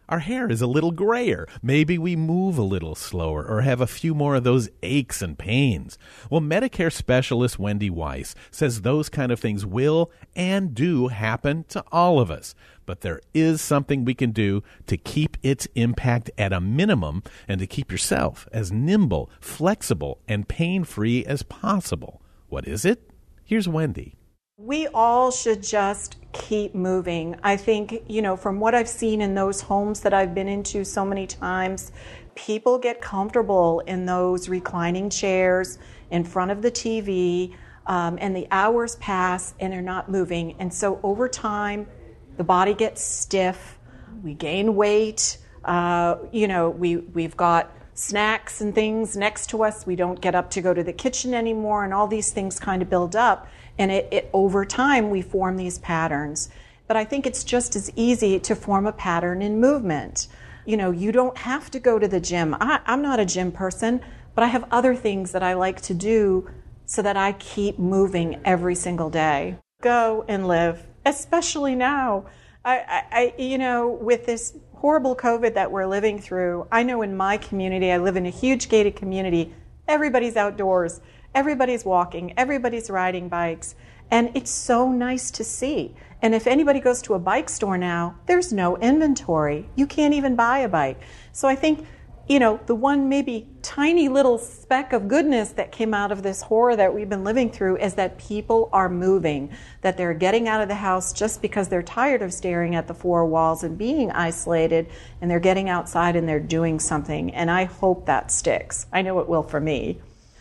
[0.09, 1.47] our hair is a little grayer.
[1.62, 5.38] Maybe we move a little slower or have a few more of those aches and
[5.38, 5.99] pains.
[6.31, 11.85] Well, Medicare specialist Wendy Weiss says those kind of things will and do happen to
[11.93, 12.55] all of us.
[12.87, 17.61] But there is something we can do to keep its impact at a minimum and
[17.61, 22.23] to keep yourself as nimble, flexible, and pain free as possible.
[22.55, 23.11] What is it?
[23.43, 24.14] Here's Wendy.
[24.57, 27.35] We all should just keep moving.
[27.43, 30.85] I think, you know, from what I've seen in those homes that I've been into
[30.85, 31.90] so many times,
[32.37, 35.79] people get comfortable in those reclining chairs
[36.12, 37.57] in front of the TV,
[37.88, 40.55] um, and the hours pass and they're not moving.
[40.61, 41.88] And so over time,
[42.37, 43.81] the body gets stiff,
[44.23, 49.87] we gain weight, uh, you know, we, we've got snacks and things next to us.
[49.87, 52.83] We don't get up to go to the kitchen anymore, and all these things kind
[52.83, 53.48] of build up.
[53.78, 56.48] And it, it, over time, we form these patterns.
[56.87, 60.28] But I think it's just as easy to form a pattern in movement.
[60.66, 62.54] You know, you don't have to go to the gym.
[62.61, 64.00] I, I'm not a gym person,
[64.35, 66.50] but I have other things that I like to do
[66.87, 69.57] so that I keep moving every single day.
[69.83, 72.26] Go and live, especially now.
[72.64, 74.54] I, I, I you know, with this
[74.85, 78.31] horrible COVID that we're living through, I know in my community, I live in a
[78.31, 79.55] huge gated community,
[79.88, 81.01] everybody's outdoors,
[81.35, 83.77] everybody's walking, everybody's riding bikes,
[84.11, 85.94] and it's so nice to see.
[86.20, 89.70] And if anybody goes to a bike store now, there's no inventory.
[89.75, 91.01] You can't even buy a bike.
[91.33, 91.87] So I think
[92.26, 96.40] you know, the one maybe tiny little speck of goodness that came out of this
[96.40, 99.50] horror that we've been living through is that people are moving,
[99.82, 102.94] that they're getting out of the house just because they're tired of staring at the
[102.94, 104.87] four walls and being isolated,
[105.20, 107.34] and they're getting outside and they're doing something.
[107.34, 108.87] And I hope that sticks.
[108.90, 110.00] I know it will for me.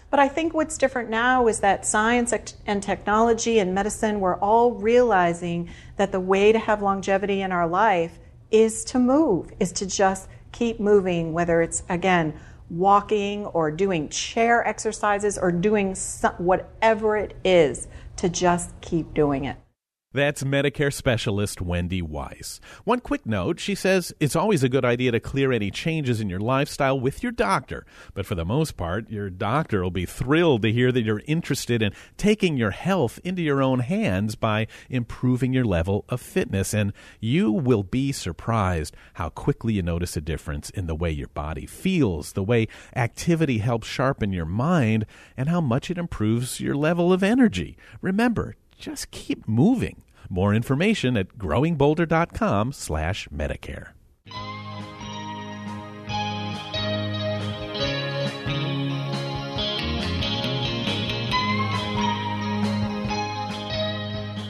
[0.10, 2.34] But I think what's different now is that science
[2.68, 7.68] and technology and medicine, we're all realizing that the way to have longevity in our
[7.68, 8.20] life
[8.52, 12.34] is to move, is to just keep moving, whether it's, again,
[12.70, 19.44] walking or doing chair exercises or doing some, whatever it is to just keep doing
[19.46, 19.58] it.
[20.16, 22.62] That's Medicare specialist Wendy Weiss.
[22.84, 26.30] One quick note she says it's always a good idea to clear any changes in
[26.30, 30.62] your lifestyle with your doctor, but for the most part, your doctor will be thrilled
[30.62, 35.52] to hear that you're interested in taking your health into your own hands by improving
[35.52, 40.70] your level of fitness, and you will be surprised how quickly you notice a difference
[40.70, 45.60] in the way your body feels, the way activity helps sharpen your mind, and how
[45.60, 47.76] much it improves your level of energy.
[48.00, 50.04] Remember, just keep moving.
[50.30, 53.90] More information at growingbolder.com slash Medicare.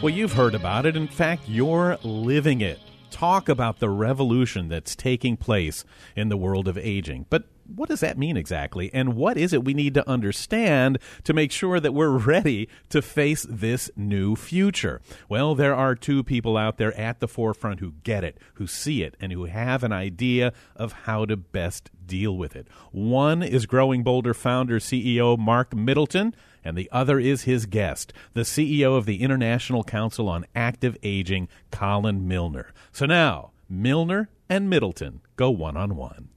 [0.04, 0.98] Well, you've heard about it.
[0.98, 2.78] In fact, you're living it.
[3.10, 7.26] Talk about the revolution that's taking place in the world of aging.
[7.30, 8.90] But what does that mean exactly?
[8.94, 13.02] And what is it we need to understand to make sure that we're ready to
[13.02, 15.02] face this new future?
[15.30, 19.04] Well, there are two people out there at the forefront who get it, who see
[19.04, 22.68] it, and who have an idea of how to best deal with it.
[22.92, 28.42] One is Growing Bolder founder CEO Mark Middleton, and the other is his guest, the
[28.42, 32.72] CEO of the International Council on Active Aging, Colin Milner.
[32.92, 36.30] So now, Milner and Middleton go one on one.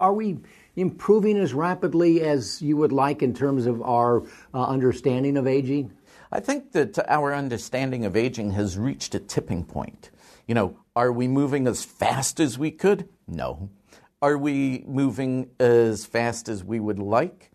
[0.00, 0.38] Are we
[0.74, 5.92] improving as rapidly as you would like in terms of our uh, understanding of aging?
[6.32, 10.10] I think that our understanding of aging has reached a tipping point.
[10.48, 13.08] You know, are we moving as fast as we could?
[13.28, 13.70] No.
[14.20, 17.52] Are we moving as fast as we would like?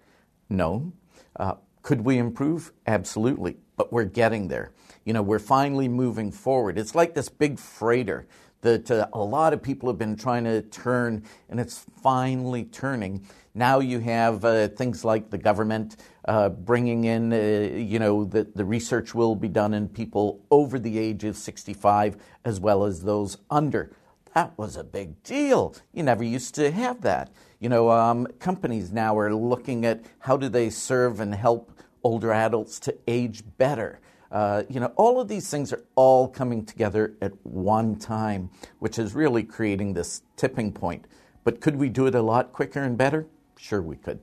[0.50, 0.94] No.
[1.36, 2.72] Uh, could we improve?
[2.88, 3.58] Absolutely.
[3.76, 4.72] But we're getting there.
[5.04, 6.78] You know, we're finally moving forward.
[6.78, 8.28] It's like this big freighter
[8.62, 13.26] that uh, a lot of people have been trying to turn, and it's finally turning.
[13.54, 18.56] Now you have uh, things like the government uh, bringing in, uh, you know, that
[18.56, 23.02] the research will be done in people over the age of 65 as well as
[23.02, 23.92] those under.
[24.36, 25.76] That was a big deal.
[25.92, 27.32] You never used to have that.
[27.60, 31.72] You know, um, companies now are looking at how do they serve and help
[32.04, 34.00] older adults to age better.
[34.32, 39.00] Uh, you know, all of these things are all coming together at one time, which
[39.00, 41.06] is really creating this tipping point.
[41.44, 43.26] But could we do it a lot quicker and better?
[43.58, 44.20] Sure, we could.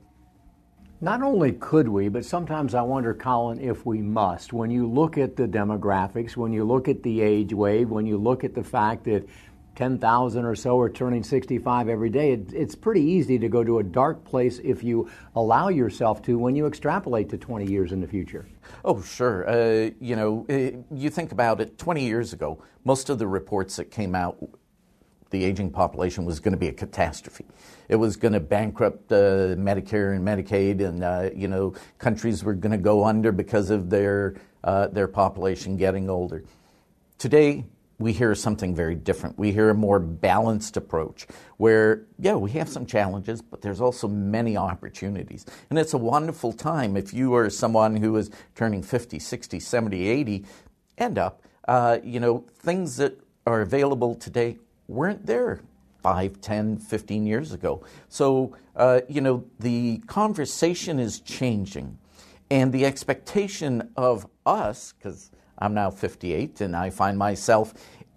[0.99, 4.51] Not only could we, but sometimes I wonder, Colin, if we must.
[4.51, 8.17] When you look at the demographics, when you look at the age wave, when you
[8.17, 9.27] look at the fact that
[9.77, 13.77] 10,000 or so are turning 65 every day, it, it's pretty easy to go to
[13.77, 18.01] a dark place if you allow yourself to when you extrapolate to 20 years in
[18.01, 18.47] the future.
[18.83, 19.47] Oh, sure.
[19.47, 23.75] Uh, you know, uh, you think about it 20 years ago, most of the reports
[23.75, 24.37] that came out,
[25.29, 27.45] the aging population was going to be a catastrophe.
[27.87, 32.55] It was going to bankrupt uh, Medicare and Medicaid, and, uh, you know, countries were
[32.55, 36.43] going to go under because of their, uh, their population getting older.
[37.19, 37.65] Today,
[37.99, 39.39] we hear something very different.
[39.39, 41.25] We hear a more balanced approach
[41.57, 45.45] where, yeah, we have some challenges, but there's also many opportunities.
[45.69, 50.07] And it's a wonderful time if you are someone who is turning 50, 60, 70,
[50.07, 50.45] 80,
[50.97, 54.57] end up, uh, you know, things that are available today
[54.87, 55.61] weren't there
[56.03, 57.83] 5, 10, 15 years ago.
[58.09, 61.97] So, uh, you know, the conversation is changing.
[62.49, 67.73] And the expectation of us, because I'm now 58, and I find myself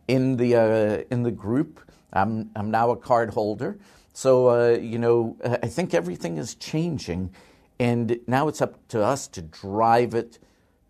[0.09, 1.81] in the uh, in the group.
[2.12, 3.79] I'm I'm now a card holder,
[4.12, 7.33] so uh, you know I think everything is changing,
[7.79, 10.38] and now it's up to us to drive it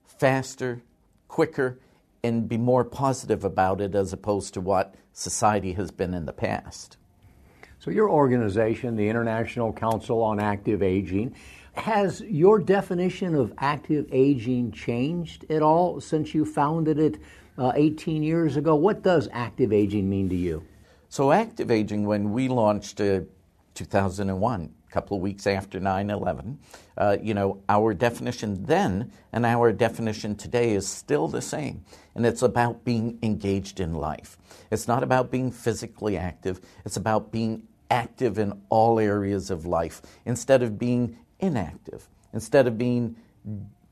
[0.07, 0.83] faster,
[1.29, 1.79] quicker,
[2.23, 6.33] and be more positive about it as opposed to what society has been in the
[6.33, 6.97] past.
[7.79, 11.35] So, your organization, the International Council on Active Aging,
[11.81, 17.19] has your definition of active aging changed at all since you founded it
[17.59, 18.75] uh, 18 years ago?
[18.75, 20.65] What does active aging mean to you?
[21.09, 23.23] So, active aging, when we launched uh,
[23.75, 26.59] 2001, a couple of weeks after 9 11,
[26.97, 31.85] uh, you know, our definition then and our definition today is still the same.
[32.15, 34.37] And it's about being engaged in life.
[34.71, 40.01] It's not about being physically active, it's about being active in all areas of life
[40.25, 42.09] instead of being inactive.
[42.33, 43.17] Instead of being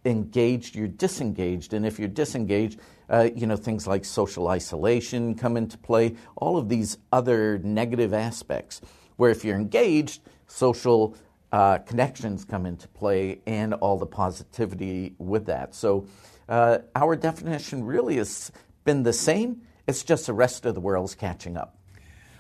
[0.05, 1.73] engaged, you're disengaged.
[1.75, 2.79] And if you're disengaged,
[3.11, 8.13] uh, you know, things like social isolation come into play, all of these other negative
[8.15, 8.81] aspects.
[9.17, 11.17] Where if you're engaged, social
[11.51, 15.75] uh, connections come into play and all the positivity with that.
[15.75, 16.07] So
[16.49, 18.53] uh, our definition really has
[18.85, 21.78] been the same, it's just the rest of the world's catching up.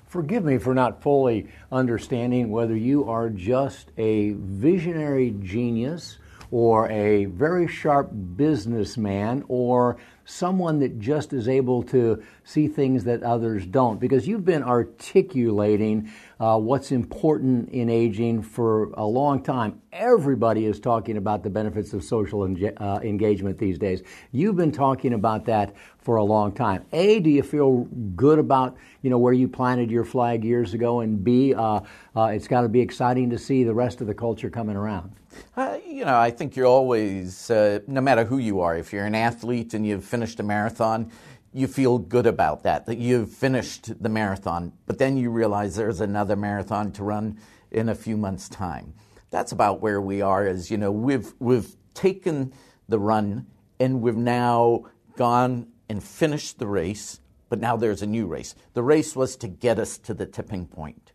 [0.08, 6.18] Forgive me for not fully understanding whether you are just a visionary genius
[6.50, 13.22] or a very sharp businessman or someone that just is able to see things that
[13.22, 14.00] others don't?
[14.00, 16.10] Because you've been articulating
[16.40, 19.80] uh, what's important in aging for a long time.
[19.92, 24.02] Everybody is talking about the benefits of social enga- uh, engagement these days.
[24.30, 26.84] You've been talking about that for a long time.
[26.92, 27.84] A, do you feel
[28.14, 31.00] good about you know where you planted your flag years ago?
[31.00, 31.80] And B, uh,
[32.14, 35.12] uh it's got to be exciting to see the rest of the culture coming around.
[35.56, 39.04] Uh, you know, I think you're always, uh, no matter who you are, if you're
[39.04, 41.10] an athlete and you've finished a marathon,
[41.58, 44.72] you feel good about that, that you've finished the marathon.
[44.86, 47.38] But then you realize there's another marathon to run
[47.70, 48.94] in a few months' time.
[49.30, 50.46] That's about where we are.
[50.46, 52.52] As you know, we've we've taken
[52.88, 53.46] the run
[53.80, 54.84] and we've now
[55.16, 57.20] gone and finished the race.
[57.48, 58.54] But now there's a new race.
[58.74, 61.12] The race was to get us to the tipping point.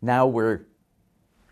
[0.00, 0.66] Now we're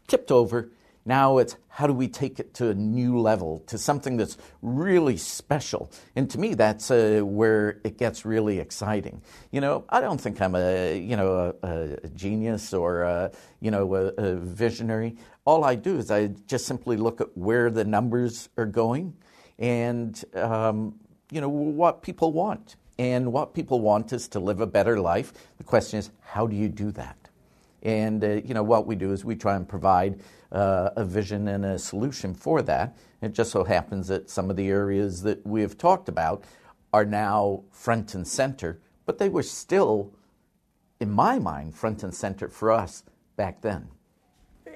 [0.07, 0.71] tipped over
[1.09, 5.17] now it's how do we take it to a new level, to something that's really
[5.17, 5.91] special?
[6.15, 9.23] And to me, that's uh, where it gets really exciting.
[9.51, 13.31] You know, I don't think I'm a you know a, a genius or a,
[13.61, 15.17] you know a, a visionary.
[15.45, 19.15] All I do is I just simply look at where the numbers are going,
[19.59, 20.95] and um,
[21.33, 22.77] you know what people want.
[23.01, 25.33] And what people want is to live a better life.
[25.59, 27.28] The question is, how do you do that?
[27.89, 30.21] And uh, you know what we do is we try and provide
[30.53, 32.99] uh, a vision and a solution for that.
[33.23, 36.45] It just so happens that some of the areas that we have talked about
[36.93, 40.13] are now front and center, but they were still,
[41.01, 43.05] in my mind, front and center for us
[43.37, 43.89] back then.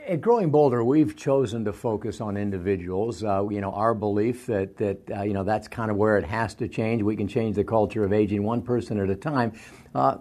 [0.08, 3.22] At Growing Bolder, we've chosen to focus on individuals.
[3.22, 6.24] Uh, you know, our belief that that uh, you know that's kind of where it
[6.24, 7.02] has to change.
[7.02, 9.52] We can change the culture of aging one person at a time.
[9.94, 10.16] Uh,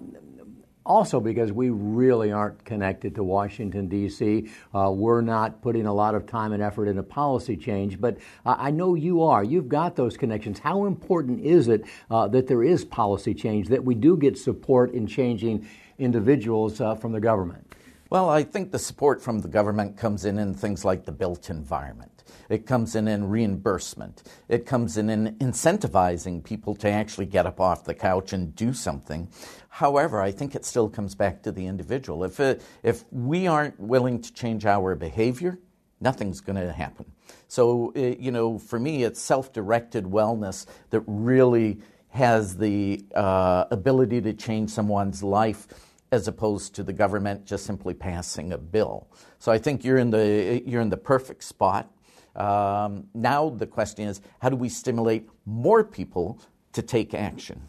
[0.91, 4.49] also because we really aren't connected to Washington, D.C.
[4.75, 8.57] Uh, we're not putting a lot of time and effort into policy change, but uh,
[8.59, 9.41] I know you are.
[9.41, 10.59] You've got those connections.
[10.59, 14.91] How important is it uh, that there is policy change, that we do get support
[14.91, 15.65] in changing
[15.97, 17.65] individuals uh, from the government?
[18.09, 21.49] Well, I think the support from the government comes in in things like the built
[21.49, 22.20] environment.
[22.49, 24.23] It comes in in reimbursement.
[24.47, 28.73] It comes in in incentivizing people to actually get up off the couch and do
[28.73, 29.29] something.
[29.69, 32.23] However, I think it still comes back to the individual.
[32.23, 35.59] If, it, if we aren't willing to change our behavior,
[35.99, 37.11] nothing's going to happen.
[37.47, 41.79] So, it, you know, for me, it's self directed wellness that really
[42.09, 45.67] has the uh, ability to change someone's life
[46.11, 49.07] as opposed to the government just simply passing a bill.
[49.39, 51.89] So I think you're in the, uh, you're in the perfect spot.
[52.36, 56.39] Um, now the question is how do we stimulate more people
[56.73, 57.67] to take action?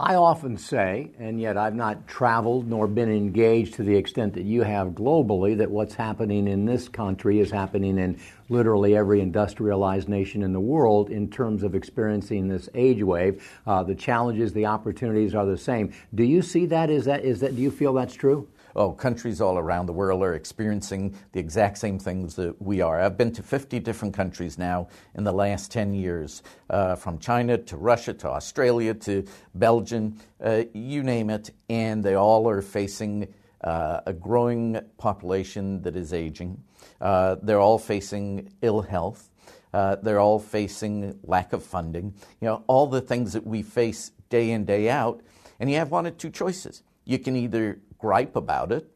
[0.00, 4.44] I often say, and yet I've not traveled nor been engaged to the extent that
[4.44, 10.08] you have globally, that what's happening in this country is happening in literally every industrialized
[10.08, 13.46] nation in the world in terms of experiencing this age wave.
[13.66, 15.92] Uh, the challenges, the opportunities are the same.
[16.14, 16.88] Do you see that?
[16.88, 17.54] Is that is that?
[17.54, 18.48] Do you feel that's true?
[18.76, 23.00] Oh, countries all around the world are experiencing the exact same things that we are.
[23.00, 27.58] I've been to 50 different countries now in the last 10 years, uh, from China
[27.58, 33.32] to Russia to Australia to Belgium, uh, you name it, and they all are facing
[33.62, 36.62] uh, a growing population that is aging.
[37.00, 39.30] Uh, they're all facing ill health.
[39.72, 42.14] Uh, they're all facing lack of funding.
[42.40, 45.20] You know, all the things that we face day in, day out.
[45.58, 46.82] And you have one of two choices.
[47.10, 48.88] You can either gripe about it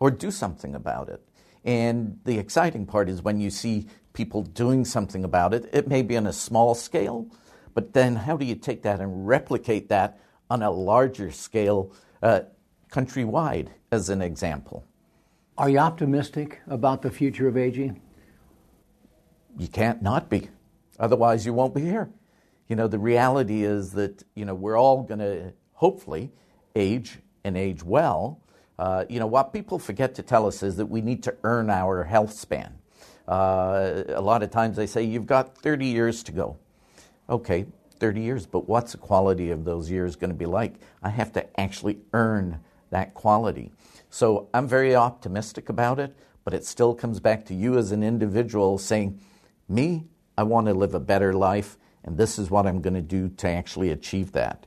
[0.00, 1.22] or do something about it.
[1.64, 6.02] And the exciting part is when you see people doing something about it, it may
[6.02, 7.28] be on a small scale,
[7.72, 10.18] but then how do you take that and replicate that
[10.50, 11.92] on a larger scale,
[12.24, 12.40] uh,
[12.90, 14.84] countrywide, as an example?
[15.56, 18.00] Are you optimistic about the future of aging?
[19.56, 20.48] You can't not be.
[20.98, 22.10] Otherwise, you won't be here.
[22.66, 26.32] You know, the reality is that, you know, we're all going to hopefully
[26.74, 28.40] age and age well.
[28.78, 31.68] Uh, you know, what people forget to tell us is that we need to earn
[31.68, 32.78] our health span.
[33.28, 36.56] Uh, a lot of times they say, you've got 30 years to go.
[37.28, 37.66] Okay,
[37.98, 40.74] 30 years, but what's the quality of those years going to be like?
[41.02, 42.60] I have to actually earn
[42.90, 43.70] that quality.
[44.08, 48.02] So I'm very optimistic about it, but it still comes back to you as an
[48.02, 49.20] individual saying,
[49.68, 53.02] Me, I want to live a better life, and this is what I'm going to
[53.02, 54.66] do to actually achieve that.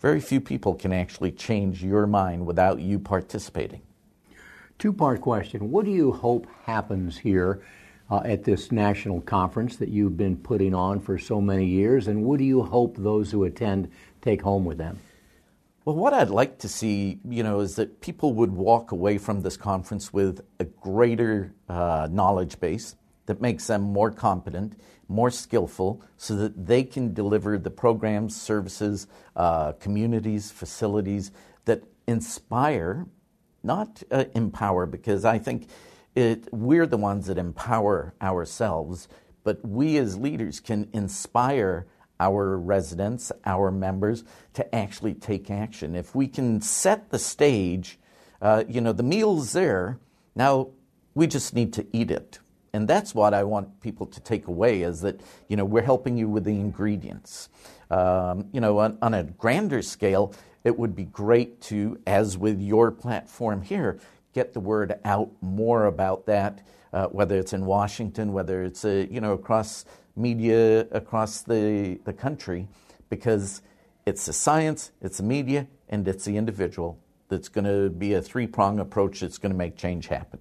[0.00, 3.82] Very few people can actually change your mind without you participating.
[4.78, 5.70] Two part question.
[5.70, 7.62] What do you hope happens here
[8.10, 12.08] uh, at this national conference that you've been putting on for so many years?
[12.08, 13.90] And what do you hope those who attend
[14.22, 14.98] take home with them?
[15.84, 19.42] Well, what I'd like to see, you know, is that people would walk away from
[19.42, 22.96] this conference with a greater uh, knowledge base,
[23.30, 24.72] that makes them more competent,
[25.10, 31.32] more skillful, so that they can deliver the programs, services, uh, communities, facilities
[31.64, 33.06] that inspire,
[33.62, 35.68] not uh, empower, because I think
[36.14, 39.08] it, we're the ones that empower ourselves,
[39.42, 41.86] but we as leaders can inspire
[42.20, 45.96] our residents, our members, to actually take action.
[45.96, 47.98] If we can set the stage,
[48.40, 49.98] uh, you know, the meal's there,
[50.36, 50.68] now
[51.14, 52.38] we just need to eat it.
[52.72, 56.16] And that's what I want people to take away is that, you know, we're helping
[56.16, 57.48] you with the ingredients.
[57.90, 62.60] Um, you know, on, on a grander scale, it would be great to, as with
[62.60, 63.98] your platform here,
[64.32, 69.06] get the word out more about that, uh, whether it's in Washington, whether it's, uh,
[69.10, 69.84] you know, across
[70.16, 72.68] media across the, the country,
[73.08, 73.62] because
[74.06, 76.98] it's the science, it's the media, and it's the individual
[77.28, 80.40] that's going to be a three prong approach that's going to make change happen.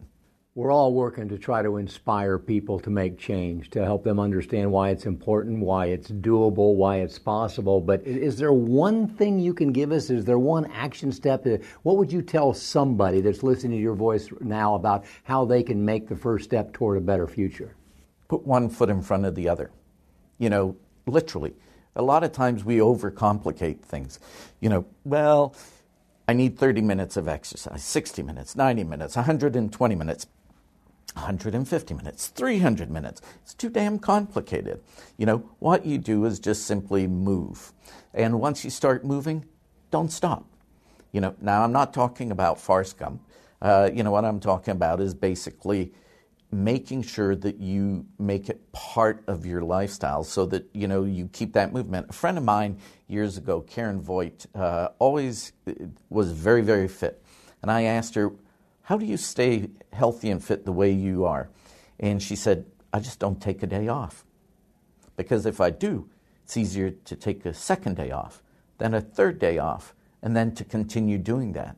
[0.59, 4.69] We're all working to try to inspire people to make change, to help them understand
[4.69, 7.79] why it's important, why it's doable, why it's possible.
[7.79, 10.09] But is there one thing you can give us?
[10.09, 11.47] Is there one action step?
[11.47, 15.63] Uh, what would you tell somebody that's listening to your voice now about how they
[15.63, 17.73] can make the first step toward a better future?
[18.27, 19.71] Put one foot in front of the other.
[20.39, 20.75] You know,
[21.07, 21.53] literally.
[21.95, 24.19] A lot of times we overcomplicate things.
[24.59, 25.55] You know, well,
[26.27, 30.27] I need 30 minutes of exercise, 60 minutes, 90 minutes, 120 minutes.
[31.15, 33.21] 150 minutes, 300 minutes.
[33.41, 34.81] It's too damn complicated.
[35.17, 37.73] You know, what you do is just simply move.
[38.13, 39.45] And once you start moving,
[39.91, 40.45] don't stop.
[41.11, 43.19] You know, now I'm not talking about farce gum.
[43.61, 45.93] Uh, you know, what I'm talking about is basically
[46.51, 51.27] making sure that you make it part of your lifestyle so that you know you
[51.31, 52.75] keep that movement a friend of mine
[53.07, 55.73] years ago karen voight uh, always uh,
[56.09, 57.23] was very very fit
[57.61, 58.31] and i asked her
[58.89, 61.49] how do you stay healthy and fit the way you are
[61.99, 64.25] and she said i just don't take a day off
[65.15, 66.09] because if i do
[66.43, 68.41] it's easier to take a second day off
[68.79, 71.75] then a third day off and then to continue doing that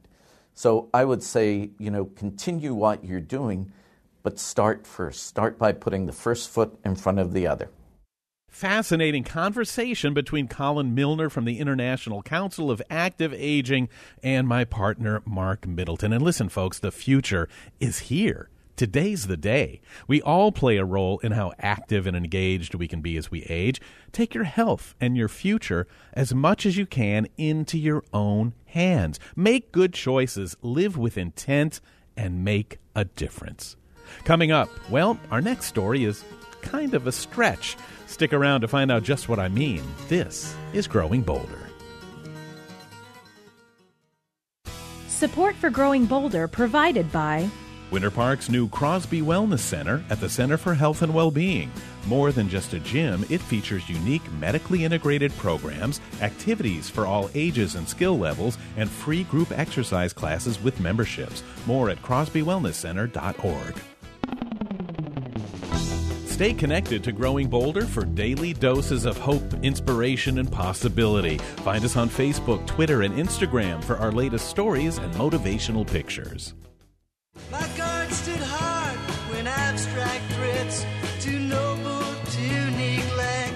[0.54, 3.72] so i would say you know continue what you're doing
[4.24, 5.26] but start first.
[5.26, 7.70] Start by putting the first foot in front of the other.
[8.52, 13.88] Fascinating conversation between Colin Milner from the International Council of Active Aging
[14.22, 16.12] and my partner, Mark Middleton.
[16.12, 17.48] And listen, folks, the future
[17.80, 18.50] is here.
[18.76, 19.80] Today's the day.
[20.06, 23.44] We all play a role in how active and engaged we can be as we
[23.44, 23.80] age.
[24.12, 29.18] Take your health and your future as much as you can into your own hands.
[29.34, 31.80] Make good choices, live with intent,
[32.18, 33.78] and make a difference.
[34.26, 36.26] Coming up, well, our next story is
[36.62, 37.78] kind of a stretch.
[38.12, 39.82] Stick around to find out just what I mean.
[40.10, 41.70] This is Growing Bolder.
[45.08, 47.50] Support for Growing Bolder provided by
[47.90, 51.72] Winter Park's new Crosby Wellness Center at the Center for Health and Well-Being.
[52.06, 57.76] More than just a gym, it features unique medically integrated programs, activities for all ages
[57.76, 61.44] and skill levels, and free group exercise classes with memberships.
[61.66, 63.76] More at crosbywellnesscenter.org.
[66.42, 71.38] Stay connected to Growing Bolder for daily doses of hope, inspiration, and possibility.
[71.38, 76.56] Find us on Facebook, Twitter, and Instagram for our latest stories and motivational pictures.
[77.52, 78.98] My guard stood hard
[79.30, 80.84] when abstract threats
[81.20, 83.54] too noble to neglect.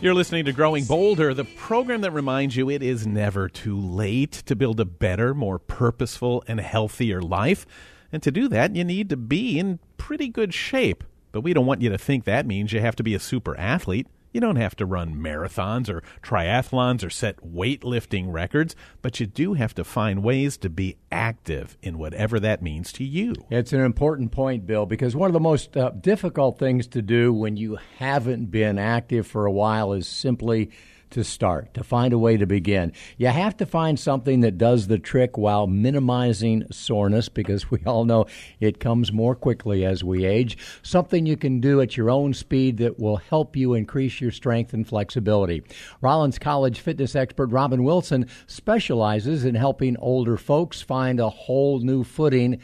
[0.00, 4.32] You're listening to Growing Bolder, the program that reminds you it is never too late
[4.46, 7.64] to build a better, more purposeful, and healthier life.
[8.10, 11.04] And to do that, you need to be in pretty good shape.
[11.34, 13.58] But we don't want you to think that means you have to be a super
[13.58, 14.06] athlete.
[14.32, 19.54] You don't have to run marathons or triathlons or set weightlifting records, but you do
[19.54, 23.34] have to find ways to be active in whatever that means to you.
[23.50, 27.32] It's an important point, Bill, because one of the most uh, difficult things to do
[27.32, 30.70] when you haven't been active for a while is simply
[31.14, 32.92] to start, to find a way to begin.
[33.16, 38.04] You have to find something that does the trick while minimizing soreness because we all
[38.04, 38.26] know
[38.60, 40.58] it comes more quickly as we age.
[40.82, 44.74] Something you can do at your own speed that will help you increase your strength
[44.74, 45.62] and flexibility.
[46.00, 52.04] Rollins College fitness expert Robin Wilson specializes in helping older folks find a whole new
[52.04, 52.60] footing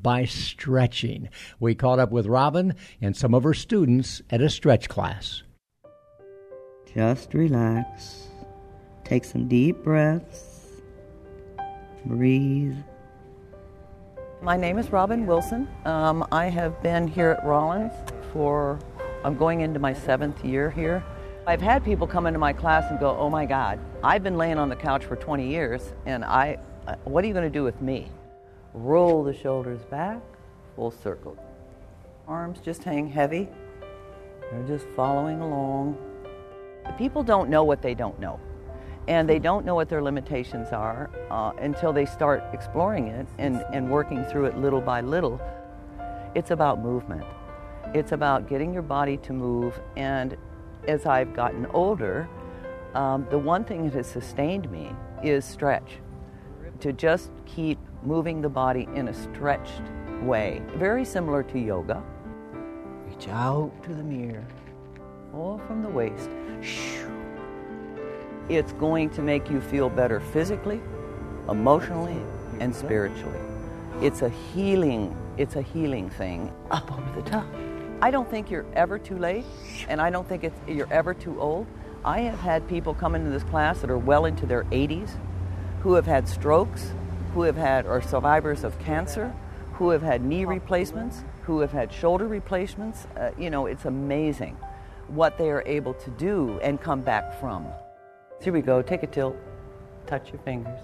[0.00, 1.28] by stretching.
[1.58, 5.42] We caught up with Robin and some of her students at a stretch class.
[6.94, 8.28] Just relax.
[9.04, 10.80] Take some deep breaths.
[12.06, 12.76] Breathe.
[14.40, 15.68] My name is Robin Wilson.
[15.84, 17.92] Um, I have been here at Rollins
[18.32, 18.78] for,
[19.22, 21.04] I'm going into my seventh year here.
[21.46, 24.58] I've had people come into my class and go, oh my God, I've been laying
[24.58, 27.64] on the couch for 20 years, and I, uh, what are you going to do
[27.64, 28.08] with me?
[28.72, 30.20] Roll the shoulders back,
[30.76, 31.36] full circle.
[32.26, 33.48] Arms just hang heavy.
[34.50, 35.98] They're just following along.
[36.96, 38.40] People don't know what they don't know.
[39.08, 43.64] And they don't know what their limitations are uh, until they start exploring it and,
[43.72, 45.40] and working through it little by little.
[46.34, 47.24] It's about movement.
[47.94, 49.80] It's about getting your body to move.
[49.96, 50.36] And
[50.86, 52.28] as I've gotten older,
[52.94, 54.90] um, the one thing that has sustained me
[55.22, 55.98] is stretch.
[56.80, 59.82] To just keep moving the body in a stretched
[60.22, 62.02] way, very similar to yoga.
[63.06, 64.44] Reach out to the mirror,
[65.32, 66.30] or from the waist.
[68.48, 70.80] It's going to make you feel better physically,
[71.48, 72.20] emotionally,
[72.60, 73.38] and spiritually.
[74.00, 77.46] It's a healing, it's a healing thing up over the top.
[78.00, 79.44] I don't think you're ever too late,
[79.88, 81.66] and I don't think you're ever too old.
[82.04, 85.10] I have had people come into this class that are well into their 80s,
[85.80, 86.92] who have had strokes,
[87.34, 89.34] who have had are survivors of cancer,
[89.74, 93.06] who have had knee replacements, who have had shoulder replacements.
[93.16, 94.56] Uh, you know, it's amazing
[95.08, 97.66] what they are able to do and come back from.
[98.42, 98.82] Here we go.
[98.82, 99.36] Take a tilt.
[100.06, 100.78] Touch your fingers.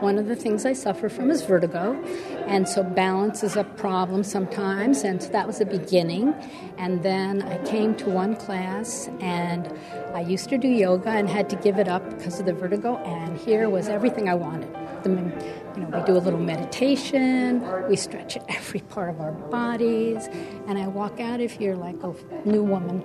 [0.00, 2.00] One of the things I suffer from is vertigo,
[2.46, 6.34] and so balance is a problem sometimes, and so that was the beginning.
[6.76, 9.76] And then I came to one class, and
[10.14, 12.98] I used to do yoga and had to give it up because of the vertigo,
[12.98, 14.72] and here was everything I wanted.
[15.02, 20.28] The, you know, we do a little meditation, we stretch every part of our bodies,
[20.68, 23.02] and I walk out of here like a new woman.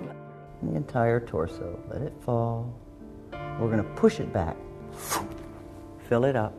[0.70, 2.74] The entire torso, let it fall.
[3.32, 4.56] We're going to push it back,
[6.08, 6.54] fill it up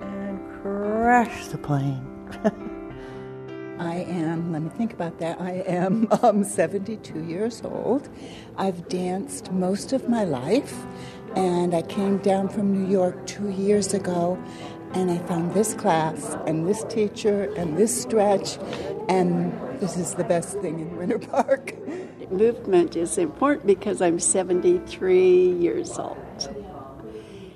[0.00, 2.06] And crash the plane.
[3.80, 5.40] I am, let me think about that.
[5.40, 8.08] I am um, 72 years old.
[8.56, 10.74] I've danced most of my life,
[11.34, 14.38] and I came down from New York two years ago,
[14.92, 18.58] and I found this class, and this teacher, and this stretch,
[19.08, 21.74] and this is the best thing in Winter Park.
[22.30, 26.16] Movement is important because I'm 73 years old.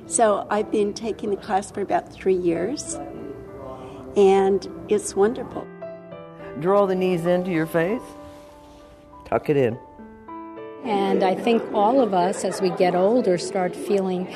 [0.07, 2.99] So I've been taking the class for about three years,
[4.16, 5.66] and it's wonderful.
[6.61, 8.03] Draw the knees into your face,
[9.27, 9.79] tuck it in.
[10.85, 14.27] And I think all of us, as we get older, start feeling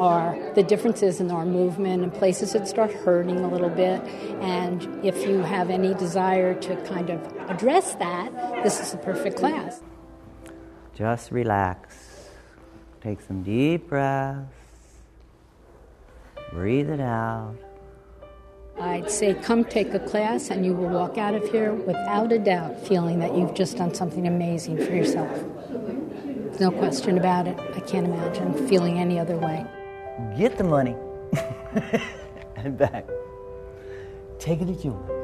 [0.00, 4.00] our the differences in our movement and places that start hurting a little bit.
[4.40, 9.36] And if you have any desire to kind of address that, this is the perfect
[9.36, 9.82] class.
[10.94, 12.30] Just relax.
[13.00, 14.52] Take some deep breaths.
[16.52, 17.56] Breathe it out.
[18.78, 22.38] I'd say come take a class and you will walk out of here without a
[22.38, 25.30] doubt feeling that you've just done something amazing for yourself.
[26.60, 27.58] no question about it.
[27.74, 29.66] I can't imagine feeling any other way.
[30.36, 30.96] Get the money
[32.56, 33.06] and back.
[34.38, 35.22] Take it to Julie.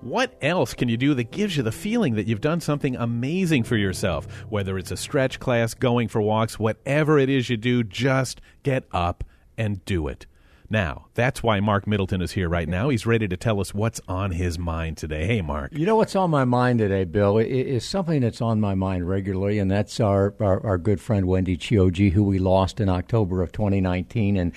[0.00, 3.62] What else can you do that gives you the feeling that you've done something amazing
[3.62, 4.26] for yourself?
[4.48, 8.84] Whether it's a stretch class, going for walks, whatever it is you do, just get
[8.92, 9.22] up
[9.56, 10.26] and do it.
[10.72, 12.88] Now, that's why Mark Middleton is here right now.
[12.88, 15.26] He's ready to tell us what's on his mind today.
[15.26, 15.70] Hey, Mark.
[15.74, 19.06] You know what's on my mind today, Bill, it is something that's on my mind
[19.06, 23.42] regularly, and that's our, our, our good friend Wendy Chioji, who we lost in October
[23.42, 24.38] of 2019.
[24.38, 24.52] And,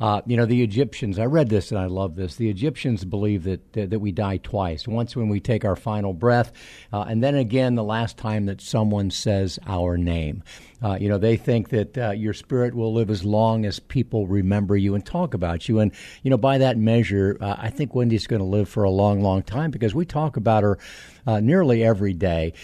[0.00, 2.34] uh, you know, the Egyptians, I read this and I love this.
[2.34, 6.12] The Egyptians believe that, that, that we die twice once when we take our final
[6.12, 6.50] breath,
[6.92, 10.42] uh, and then again the last time that someone says our name.
[10.82, 14.26] Uh, you know, they think that uh, your spirit will live as long as people
[14.26, 15.78] remember you and talk about you.
[15.78, 18.90] And, you know, by that measure, uh, I think Wendy's going to live for a
[18.90, 20.78] long, long time because we talk about her
[21.26, 22.54] uh, nearly every day.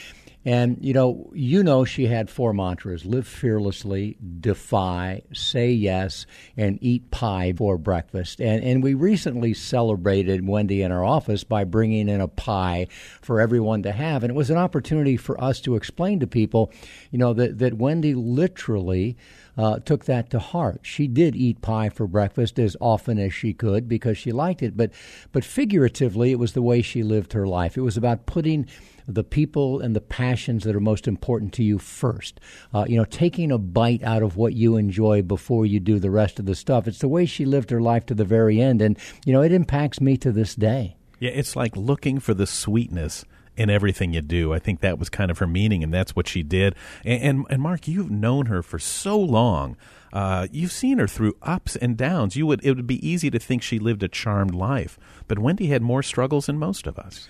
[0.46, 6.24] And you know, you know, she had four mantras: live fearlessly, defy, say yes,
[6.56, 8.40] and eat pie for breakfast.
[8.40, 12.86] And and we recently celebrated Wendy in our office by bringing in a pie
[13.20, 16.72] for everyone to have, and it was an opportunity for us to explain to people,
[17.10, 19.16] you know, that that Wendy literally.
[19.56, 20.80] Uh, took that to heart.
[20.82, 24.76] She did eat pie for breakfast as often as she could because she liked it,
[24.76, 24.90] but
[25.32, 27.76] but figuratively, it was the way she lived her life.
[27.76, 28.66] It was about putting
[29.08, 32.40] the people and the passions that are most important to you first.
[32.74, 36.10] Uh, you know, taking a bite out of what you enjoy before you do the
[36.10, 36.86] rest of the stuff.
[36.86, 39.52] It's the way she lived her life to the very end, and you know, it
[39.52, 40.96] impacts me to this day.
[41.18, 43.24] Yeah, it's like looking for the sweetness
[43.56, 44.52] in everything you do.
[44.52, 46.74] I think that was kind of her meaning, and that's what she did.
[47.04, 49.76] And and, and Mark, you've known her for so long.
[50.12, 52.36] Uh, you've seen her through ups and downs.
[52.36, 54.98] You would it would be easy to think she lived a charmed life,
[55.28, 57.28] but Wendy had more struggles than most of us.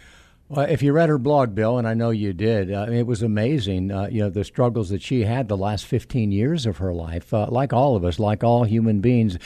[0.48, 3.20] Well, if you read her blog, Bill, and I know you did, uh, it was
[3.20, 3.90] amazing.
[3.90, 7.34] Uh, you know the struggles that she had the last 15 years of her life.
[7.34, 9.38] Uh, like all of us, like all human beings,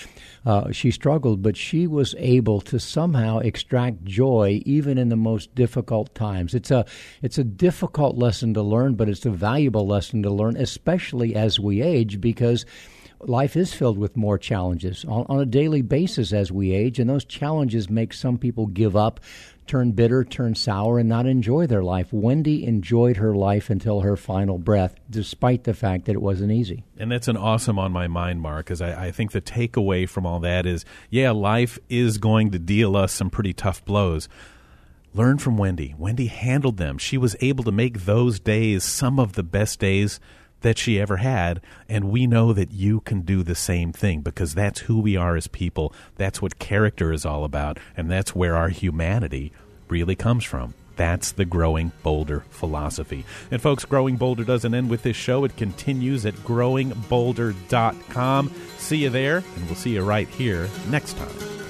[0.45, 5.55] uh, she struggled, but she was able to somehow extract joy even in the most
[5.55, 6.55] difficult times.
[6.55, 6.85] It's a
[7.23, 11.59] it's a difficult lesson to learn, but it's a valuable lesson to learn, especially as
[11.59, 12.67] we age, because
[13.21, 17.09] life is filled with more challenges on, on, a daily basis as we age, and
[17.09, 19.21] those challenges make some people give up
[19.71, 22.13] turn bitter, turn sour, and not enjoy their life.
[22.13, 26.83] Wendy enjoyed her life until her final breath, despite the fact that it wasn't easy.
[26.99, 30.27] And that's an awesome on my mind, Mark, because I, I think the takeaway from
[30.27, 34.29] all that is yeah, life is going to deal us some pretty tough blows.
[35.15, 35.95] Learn from Wendy.
[35.97, 36.99] Wendy handled them.
[36.99, 40.19] She was able to make those days some of the best days
[40.61, 41.61] that she ever had.
[41.89, 45.37] And we know that you can do the same thing because that's who we are
[45.37, 45.95] as people.
[46.17, 47.79] That's what character is all about.
[47.97, 49.53] And that's where our humanity
[49.89, 50.75] really comes from.
[50.97, 53.25] That's the Growing Bolder philosophy.
[53.51, 55.45] And folks, Growing Bolder doesn't end with this show.
[55.45, 58.53] It continues at growingbolder.com.
[58.77, 61.70] See you there, and we'll see you right here next time.